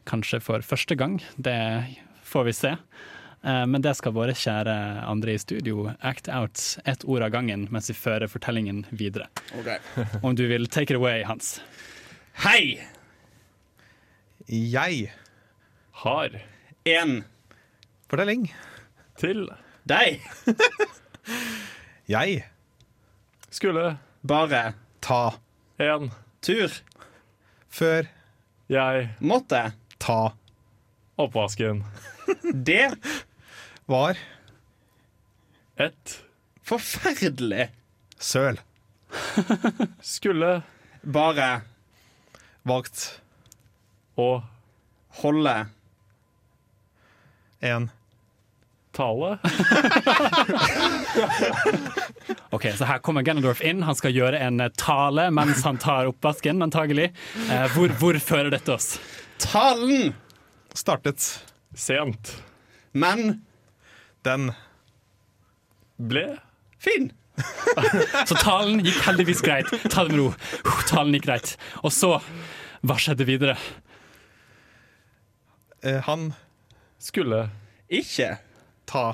[0.06, 1.56] Kanskje for første gang, det
[2.26, 2.72] får vi se.
[3.46, 4.74] Eh, men det skal våre kjære
[5.06, 9.26] andre i studio act out ett ord av gangen mens vi fører fortellingen videre.
[10.26, 11.56] Om du vil take it away, Hans.
[12.44, 12.78] Hei!
[14.46, 15.12] Jeg
[16.02, 16.30] Har
[16.86, 17.24] En
[18.06, 18.52] Fortelling.
[19.18, 19.48] til
[19.88, 20.20] deg.
[22.06, 22.44] Jeg
[23.50, 25.32] Skulle bare Ta.
[25.82, 26.10] en
[26.42, 26.70] tur
[27.70, 28.06] Før.
[28.68, 30.32] jeg måtte Ta.
[31.18, 31.84] oppvasken
[32.52, 32.90] det
[33.86, 34.16] Var.
[35.78, 36.16] et
[36.66, 37.68] forferdelig
[38.18, 38.58] Søl.
[40.02, 40.62] skulle
[41.04, 41.60] bare
[42.66, 43.20] Valgt.
[44.16, 44.42] og
[45.22, 45.66] holde
[47.62, 47.90] En.
[48.96, 49.38] tale
[52.50, 53.82] Ok, Så her kommer Ganondorf inn.
[53.84, 57.10] Han skal gjøre en eh, tale mens han tar oppvasken, antagelig.
[57.50, 58.96] Eh, hvor, hvor fører dette oss?
[59.38, 60.14] Talen,
[60.76, 61.44] Startet.
[61.74, 62.42] sent
[62.92, 63.42] men
[64.24, 64.52] Den.
[65.96, 66.38] ble
[66.78, 67.10] fin.
[68.28, 69.68] Så talen gikk heldigvis greit.
[69.92, 70.30] Ta det med ro.
[70.88, 71.54] Talen gikk greit.
[71.84, 72.16] Og så,
[72.84, 73.54] hva skjedde videre?
[75.84, 76.30] Eh, han.
[76.98, 77.46] skulle
[77.92, 78.38] Ikke
[78.88, 79.12] Ta.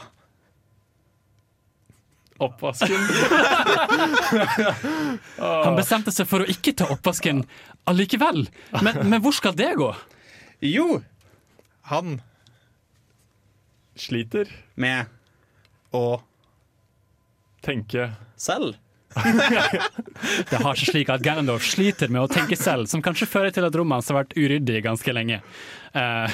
[2.46, 2.96] Oppvasken
[5.66, 7.42] Han bestemte seg for å ikke ta oppvasken
[7.90, 8.44] allikevel.
[8.82, 9.90] Men, men hvor skal det gå?
[10.62, 11.00] Jo,
[11.90, 12.20] Han.
[13.98, 14.48] sliter
[14.80, 15.10] med
[15.92, 16.22] å
[17.62, 18.78] tenke selv.
[20.50, 23.66] Det har seg slik at Ganondorf sliter med å tenke selv, som kanskje fører til
[23.66, 25.42] at rommet hans har vært uryddig ganske lenge.
[25.92, 26.30] Eh,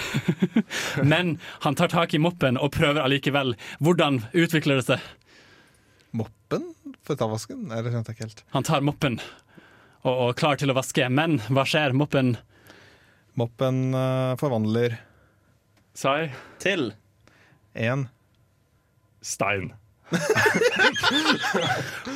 [1.13, 3.57] men han tar tak i moppen og prøver allikevel.
[3.83, 5.09] Hvordan utvikler det seg?
[7.09, 7.63] For tavasken?
[7.71, 8.45] Nei, det skjønte jeg ikke helt.
[8.53, 9.15] Han tar moppen
[10.05, 11.97] og, og klar til å vaske, men hva skjer?
[11.97, 12.37] Moppen
[13.39, 14.99] Moppen uh, forvandler
[15.97, 16.91] seg Til
[17.79, 18.09] en
[19.23, 19.71] stein.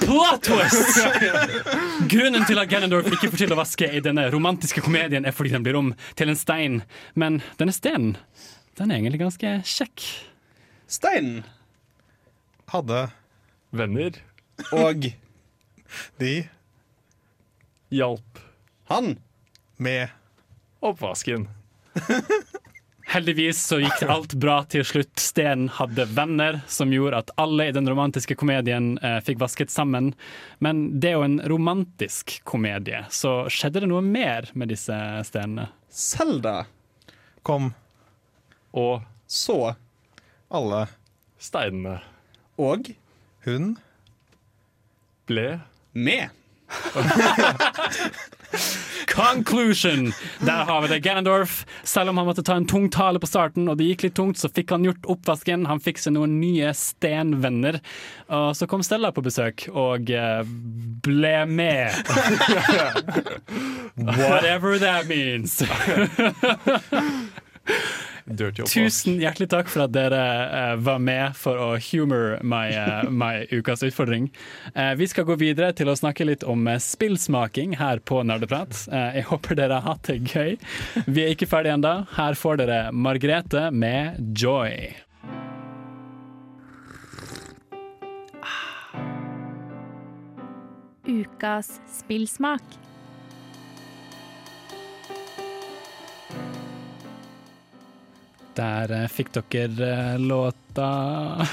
[0.03, 0.99] Plot twist!
[2.11, 5.53] Grunnen til at Ganondorf ikke får til å vaske i denne romantiske komedien, er fordi
[5.55, 6.81] den blir om til en stein.
[7.19, 8.17] Men denne steinen,
[8.81, 10.07] den er egentlig ganske kjekk.
[10.91, 11.43] steinen
[12.73, 13.07] hadde
[13.77, 14.17] Venner
[14.71, 15.09] og
[16.21, 16.33] de
[17.93, 18.41] hjalp
[18.89, 19.17] han.
[19.77, 20.09] med
[20.81, 21.49] oppvasken.
[23.13, 25.21] Heldigvis så gikk alt bra til slutt.
[25.21, 30.13] Steen hadde venner som gjorde at alle i den romantiske komedien eh, fikk vasket sammen.
[30.65, 34.97] Men det er jo en romantisk komedie, så skjedde det noe mer med disse
[35.29, 35.69] stenene?
[35.93, 36.63] Selda
[37.45, 37.73] kom
[38.73, 39.75] Og så
[40.49, 40.87] alle
[41.43, 41.99] steinene
[42.57, 42.95] og
[43.45, 43.75] hun
[45.33, 45.49] ble
[45.93, 46.31] med.
[49.07, 50.13] Conclusion!
[50.41, 51.01] Der har vi det.
[51.01, 54.15] Ganondorf, selv om han måtte ta en tung tale på starten, og det gikk litt
[54.17, 55.67] tungt, så fikk han gjort oppvasken.
[55.69, 57.81] Han fikk seg noen nye stenvenner.
[58.33, 60.43] Og så kom Stella på besøk og eh,
[61.05, 61.93] ble med.
[63.97, 65.63] Whatever that means.
[68.71, 73.47] Tusen hjertelig takk for at dere uh, var med for å humor my, uh, my
[73.59, 74.31] ukas utfordring.
[74.77, 78.87] Uh, vi skal gå videre til å snakke litt om spillsmaking her på Nerdeprat.
[78.93, 80.57] Eh, jeg håper dere har hatt det gøy.
[81.07, 81.95] Vi er ikke ferdige ennå.
[82.17, 84.93] Her får dere Margrete med 'Joy'.
[91.03, 92.82] Ukas spillsmak.
[98.57, 100.19] Der eh, fikk dere eh,
[100.77, 101.47] låta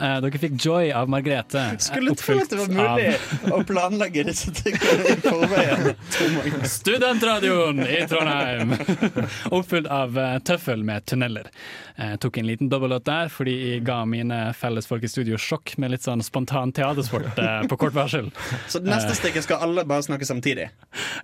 [0.00, 1.58] Eh, Dere fikk 'Joy' av Margrethe.
[1.60, 5.90] eh, Skulle tro at det var mulig mulig å planlegge disse tingene i forveien.
[6.78, 8.72] Studentradioen i Trondheim!
[9.58, 11.50] Oppfylt av eh, Tøffel med 'Tunneler'.
[11.98, 15.90] Jeg tok en liten dobbellåt der fordi jeg ga mine fellesfolk i studio sjokk med
[15.92, 18.30] litt sånn spontan teatersport eh, på kort varsel.
[18.72, 20.70] Så neste stikket skal alle bare snakke samtidig.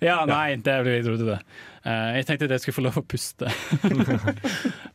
[0.04, 1.40] Ja, nei, det blir rotete.
[1.86, 3.48] Eh, jeg tenkte at jeg skulle få lov å puste.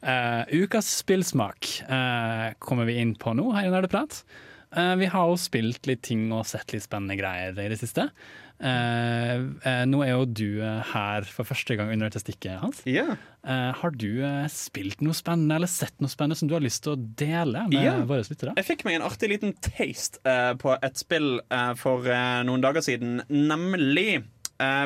[0.02, 4.24] Eh, ukas spillsmak eh, kommer vi inn på nå her i Nerdeprat.
[4.76, 8.08] Eh, vi har jo spilt litt ting og sett litt spennende greier i det siste.
[8.62, 12.84] Eh, eh, nå er jo du eh, her for første gang under dette stikket, Hans.
[12.86, 13.18] Yeah.
[13.42, 16.84] Eh, har du eh, spilt noe spennende eller sett noe spennende som du har lyst
[16.86, 18.04] til å dele med yeah.
[18.06, 18.54] våre lyttere?
[18.60, 21.34] Jeg fikk meg en artig liten taste på et spill
[21.80, 22.06] for
[22.46, 24.22] noen dager siden, nemlig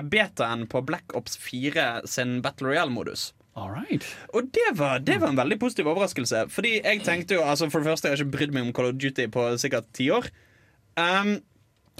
[0.08, 3.34] betaen på Black Ops 4 sin Battle Royale-modus.
[3.56, 4.04] All right.
[4.36, 6.46] Og det var, det var en veldig positiv overraskelse.
[6.52, 8.92] Fordi jeg tenkte jo, altså For det første, jeg har ikke brydd meg om Call
[8.92, 10.28] of Duty på sikkert ti år.
[11.00, 11.38] Um,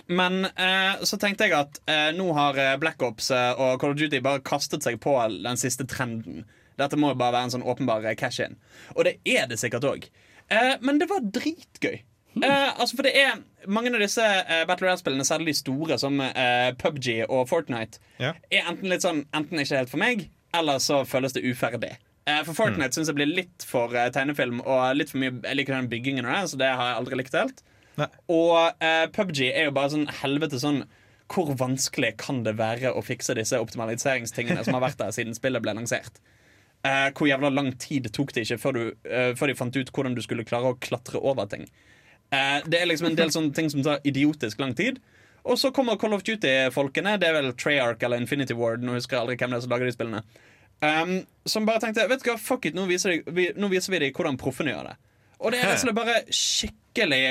[0.08, 3.96] men eh, så tenkte jeg at eh, nå har eh, Black Ops eh, og Call
[3.96, 6.44] of Duty bare kastet seg på den siste trenden.
[6.80, 8.58] Dette må jo bare være en sånn åpenbar eh, cash-in.
[8.96, 10.10] Og det er det sikkert òg.
[10.52, 11.98] Eh, men det var dritgøy.
[12.36, 13.38] Eh, altså for det er
[13.72, 14.22] Mange av disse
[14.68, 16.20] Battle Royale-spillene, særlig de store, som
[16.78, 18.36] PubG og Fortnite, yeah.
[18.54, 20.28] er enten litt sånn Enten ikke helt for meg,
[20.60, 21.96] eller så føles det uferdig.
[22.26, 25.60] Eh, for Fortnite synes jeg blir litt for eh, tegnefilm og litt for mye Jeg
[25.60, 27.66] liker den byggingen det, så det har jeg aldri likt helt.
[28.28, 30.82] Og eh, PubG er jo bare sånn helvete sånn
[31.32, 35.64] Hvor vanskelig kan det være å fikse disse optimaliseringstingene som har vært der siden spillet
[35.64, 36.20] ble lansert?
[36.86, 39.90] Eh, hvor jævla lang tid tok det ikke før, du, eh, før de fant ut
[39.90, 41.66] hvordan du skulle klare å klatre over ting?
[42.30, 45.00] Eh, det er liksom en del sånne ting som tar idiotisk lang tid.
[45.46, 47.18] Og så kommer Call of Duty-folkene.
[47.22, 48.82] Det er vel Treyarch eller Infinity Ward.
[48.86, 50.24] Nå husker jeg aldri hvem det er som lager de spillene.
[50.84, 51.14] Um,
[51.48, 54.02] som bare tenkte Vet du hva, fuck it, nå viser, de, vi, nå viser vi
[54.04, 54.98] dem hvordan proffene gjør det.
[55.40, 57.22] Og det er bare skikkelig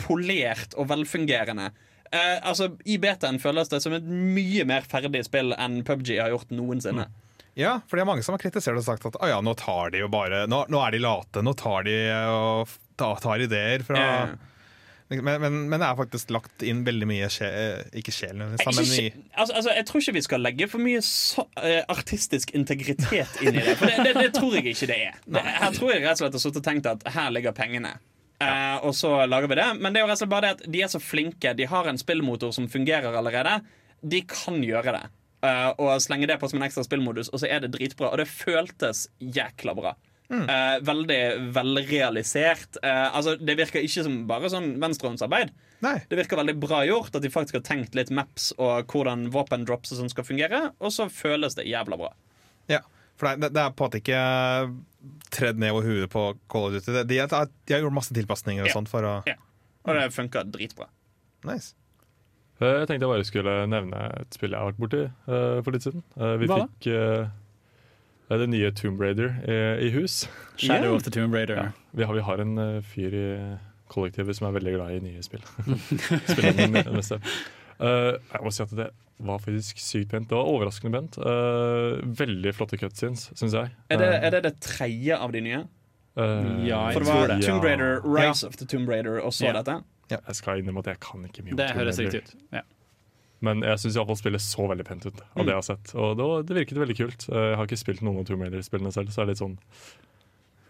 [0.00, 1.70] polert og velfungerende.
[2.12, 6.32] Uh, altså, I betaen føles det som et mye mer ferdig spill enn PubG har
[6.34, 7.06] gjort noensinne.
[7.54, 9.92] Ja, for det er mange som har kritisert og sagt at ah, ja, nå tar
[9.92, 11.96] de jo bare Nå, nå er de late, nå tar de
[12.32, 14.22] og tar, ideer fra Ja.
[15.20, 17.48] Men, men, men det er faktisk lagt inn veldig mye sje,
[17.98, 21.02] Ikke sjelen Ikke, men i altså, altså, jeg tror ikke vi skal legge for mye
[21.04, 23.76] så, uh, artistisk integritet inn i det.
[23.80, 25.20] For det, det, det tror jeg ikke det er.
[25.26, 27.96] Det, her tror jeg rett og slett har sittet og tenkt at her ligger pengene.
[28.42, 29.68] Eh, og så lager vi det.
[29.78, 31.54] Men det er jo rett og slett bare det at de er så flinke.
[31.58, 33.58] De har en spillmotor som fungerer allerede.
[34.02, 35.04] De kan gjøre det.
[35.42, 38.12] Uh, og slenge det på som en ekstra spillmodus, og så er det dritbra.
[38.12, 39.96] Og det føltes jækla bra.
[40.30, 41.20] Eh, veldig
[41.52, 42.78] velrealisert.
[42.82, 45.50] Eh, altså, det virker ikke som bare sånn venstrehåndsarbeid.
[45.82, 49.92] Det virker veldig bra gjort, at de faktisk har tenkt litt maps og hvordan våpendrops
[49.92, 52.12] og sånn skal fungere, og så føles det jævla bra.
[52.70, 52.78] Ja,
[53.18, 54.22] for det, det er på en måte ikke
[55.34, 56.94] tredd ned over huet på Call of Duty.
[56.94, 58.76] De, de, de har gjort masse tilpasninger og Ja.
[58.78, 59.34] sånt for å Ja.
[59.84, 60.86] Og det funker dritbra.
[61.44, 61.74] Nice.
[62.62, 65.74] Eh, Jeg tenkte jeg bare skulle nevne et spill jeg har vært borti uh, for
[65.74, 66.04] litt siden.
[66.14, 67.26] Uh, vi Hva fikk eh,
[68.28, 70.28] det er det nye Tomb Raider i, i hus.
[70.56, 71.56] Shadow of the Tomb Raider.
[71.56, 73.26] Ja, vi, har, vi har en uh, fyr i
[73.92, 75.42] kollektivet som er veldig glad i nye spill.
[76.30, 76.76] Spiller den.
[77.82, 78.88] Eh, jeg må si at det
[79.22, 80.28] var faktisk sykt pent.
[80.30, 81.18] Det var overraskende pent.
[81.20, 83.72] Uh, veldig flotte cutscenes, syns jeg.
[83.90, 85.60] Er det, Eh, er det det tredje av de nye?
[86.16, 87.40] eh, Ja, jeg For det tror det.
[87.46, 88.30] Tomb Raider, Ja.
[88.30, 89.52] Rise of the Tomb Raider, og så Ja.
[89.62, 89.82] dette?
[90.10, 92.34] Jeg skal innrømme at jeg kan ikke mye om Det Tomb høres riktig ut.
[92.52, 92.60] Ja.
[93.42, 95.44] Men jeg syns spillet så veldig pent ut av Mm.
[95.46, 95.94] det jeg har sett.
[95.98, 97.28] Og det, det virket veldig kult.
[97.28, 99.58] Eh, Jeg har ikke spilt noen av Tomb Raider-spillene selv, så det er litt sånn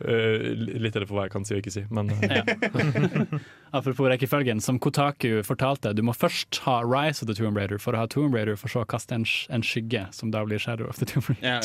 [0.09, 2.23] eh, Litt det for hva jeg kan si og ikke si, men uh.
[2.29, 2.45] Ja.
[3.73, 7.97] Apropos rekkefølgen, som Kotaku fortalte, du må først ha Rise of the Tomb Raider for
[7.97, 10.91] å ha Tomb Raider, for så å kaste en, en skygge, som da blir Shadow
[10.91, 11.55] of the Tomb Raider.
[11.55, 11.61] Ja,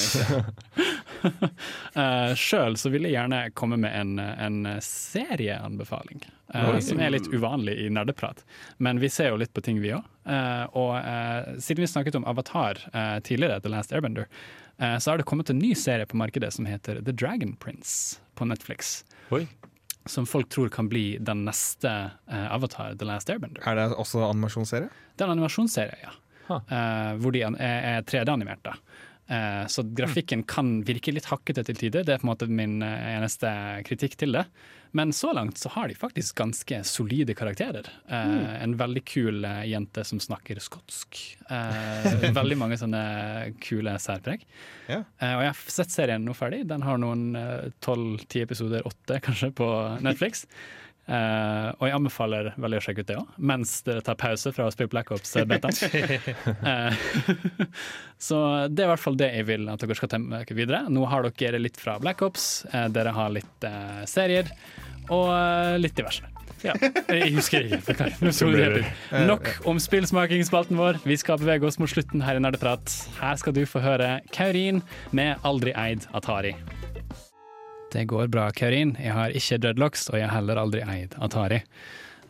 [1.98, 6.24] uh, Sjøl så vil jeg gjerne komme med en, en serieanbefaling,
[6.56, 8.46] uh, som er litt uvanlig i nerdeprat.
[8.80, 10.08] Men vi ser jo litt på ting, vi òg.
[10.76, 12.80] og eh, siden vi snakket om Avatar
[13.24, 14.28] tidligere, The Last Airbender,
[14.78, 18.46] så har det kommet en ny serie på markedet som heter The Dragon Prince på
[18.46, 19.06] Netflix.
[19.34, 19.48] Oi.
[20.06, 21.90] Som folk tror kan bli den neste
[22.30, 23.64] eh, Avatar, The Last Airbender.
[23.66, 24.88] Er det også animasjonsserie?
[25.16, 26.14] Det er en animasjonsserie, ja.
[26.48, 28.62] Eh, hvor de er, er 3D-animert.
[28.64, 28.76] da.
[28.78, 28.87] Eh,
[29.68, 32.06] så grafikken kan virke litt hakkete til tider.
[32.08, 33.50] Det er på en måte min eh, eneste
[33.88, 34.46] kritikk til det.
[34.96, 37.90] Men så langt så har de faktisk ganske solide karakterer.
[38.08, 38.46] Eh, Mm.
[38.64, 41.20] En veldig kul eh, jente som snakker skotsk.
[41.50, 43.04] Eh, veldig mange sånne
[43.64, 44.48] kule særpreg.
[44.88, 45.04] Ja.
[45.20, 46.64] Eh, og jeg har sett serien nå ferdig.
[46.72, 47.28] Den har noen
[47.84, 49.68] tolv-ti episoder, åtte kanskje, på
[50.08, 50.46] Netflix.
[51.08, 54.68] Eh, og jeg anbefaler veldig å sjekke ut det òg, mens dere tar pause fra
[54.68, 55.72] å spille Black Ops-beta.
[56.68, 56.98] uh,
[58.28, 60.84] så det er i hvert fall det jeg vil at dere skal tenke videre.
[60.92, 64.52] Nå har dere litt fra Black Ops, uh, dere har litt eh, serier,
[65.08, 66.28] og eh, litt diverse.
[66.66, 66.74] Ja,
[67.14, 68.82] jeg husker ikke.
[69.30, 71.00] Nok om spillsmakingsspalten vår.
[71.06, 72.92] Vi skal bevege oss mot slutten her i Nerdeprat.
[73.22, 74.82] Her skal du få høre Kaurin
[75.12, 76.58] med 'Aldri eid Atari'.
[77.92, 78.96] Det går bra, Kaurin.
[79.00, 81.62] Jeg har ikke dreadlocks, og jeg har heller aldri eid Atari.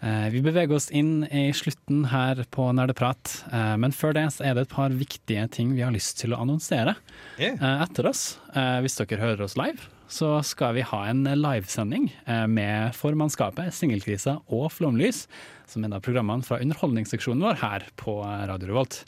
[0.05, 4.45] Eh, vi beveger oss inn i slutten her på Nerdeprat, eh, men før det så
[4.45, 6.93] er det et par viktige ting vi har lyst til å annonsere
[7.41, 7.57] Yeah.
[7.83, 8.37] etter oss.
[8.53, 12.11] Eh, hvis dere hører oss live, så skal vi ha en livesending
[12.47, 15.25] med formannskapet, Singelkrisa og Flomlys,
[15.67, 19.01] som er da programmene fra underholdningsseksjonen vår her på Radio Revolt.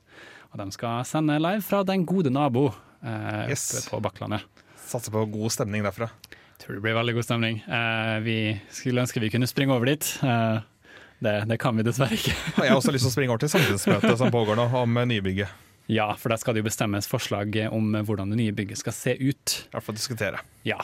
[0.52, 2.74] Og de skal sende live fra Den gode nabo
[3.48, 3.88] Yes.
[3.88, 4.42] på Bakklandet.
[4.90, 6.10] Satser på god stemning derfra.
[6.60, 7.62] Tror det blir veldig god stemning.
[7.68, 8.36] Uh, vi
[8.72, 10.06] skulle ønske vi kunne springe over dit.
[10.24, 10.60] Uh,
[11.24, 12.36] det, det kan vi dessverre ikke.
[12.60, 15.08] Jeg har også lyst til å springe over til samfunnsmøtet som pågår nå, om eh,
[15.08, 15.66] nybygget.
[15.90, 19.16] Ja, for der skal det jo bestemmes forslag om hvordan det nye bygget skal se
[19.18, 19.56] ut.
[19.66, 20.44] I hvert fall diskutere.
[20.68, 20.78] Ja,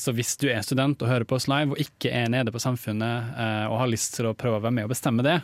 [0.00, 2.62] Så hvis du er student og hører på oss live og ikke er nede på
[2.64, 3.36] Samfunnet
[3.68, 5.36] og har lyst til å prøve å være med og bestemme det,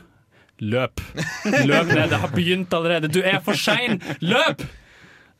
[0.64, 1.04] løp!
[1.68, 3.12] Løp ned, det har begynt allerede!
[3.12, 4.00] Du er for sein!
[4.24, 4.64] Løp!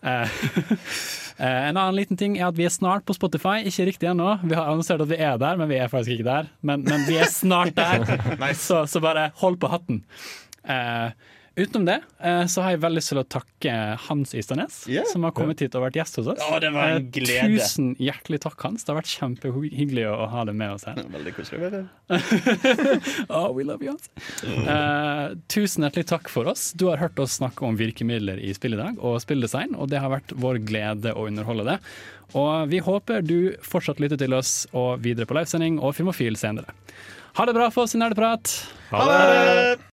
[1.35, 3.59] Eh, en annen liten ting er at vi er snart på Spotify.
[3.67, 4.37] Ikke riktig ennå.
[4.45, 6.51] Vi har annonsert at vi er der, men vi er faktisk ikke der.
[6.63, 8.05] Men, men vi er snart der,
[8.67, 10.05] så, så bare hold på hatten.
[10.63, 11.11] Eh,
[11.55, 13.75] Utenom det eh, så har jeg veldig lyst til å takke
[14.09, 15.07] Hans Isternes, yeah.
[15.07, 16.43] som har kommet hit og vært gjest hos oss.
[16.43, 17.59] Å, det var en Eh, glede.
[17.59, 18.85] Tusen hjertelig takk, Hans.
[18.85, 20.99] Det har vært kjempehyggelig å ha deg med oss her.
[21.15, 21.85] Veldig koselig.
[23.37, 24.11] oh, we love you, Hans.
[24.43, 26.73] Uh, tusen hjertelig takk for oss.
[26.75, 30.03] Du har hørt oss snakke om virkemidler i spill i dag, og spilldesign, og det
[30.03, 31.79] har vært vår glede å underholde det.
[32.35, 36.75] Og vi håper du fortsatt lytter til oss og videre på livesending og Filmofil senere.
[37.35, 38.61] Ha det bra for oss i Nerdeprat.
[38.95, 39.93] Ha det!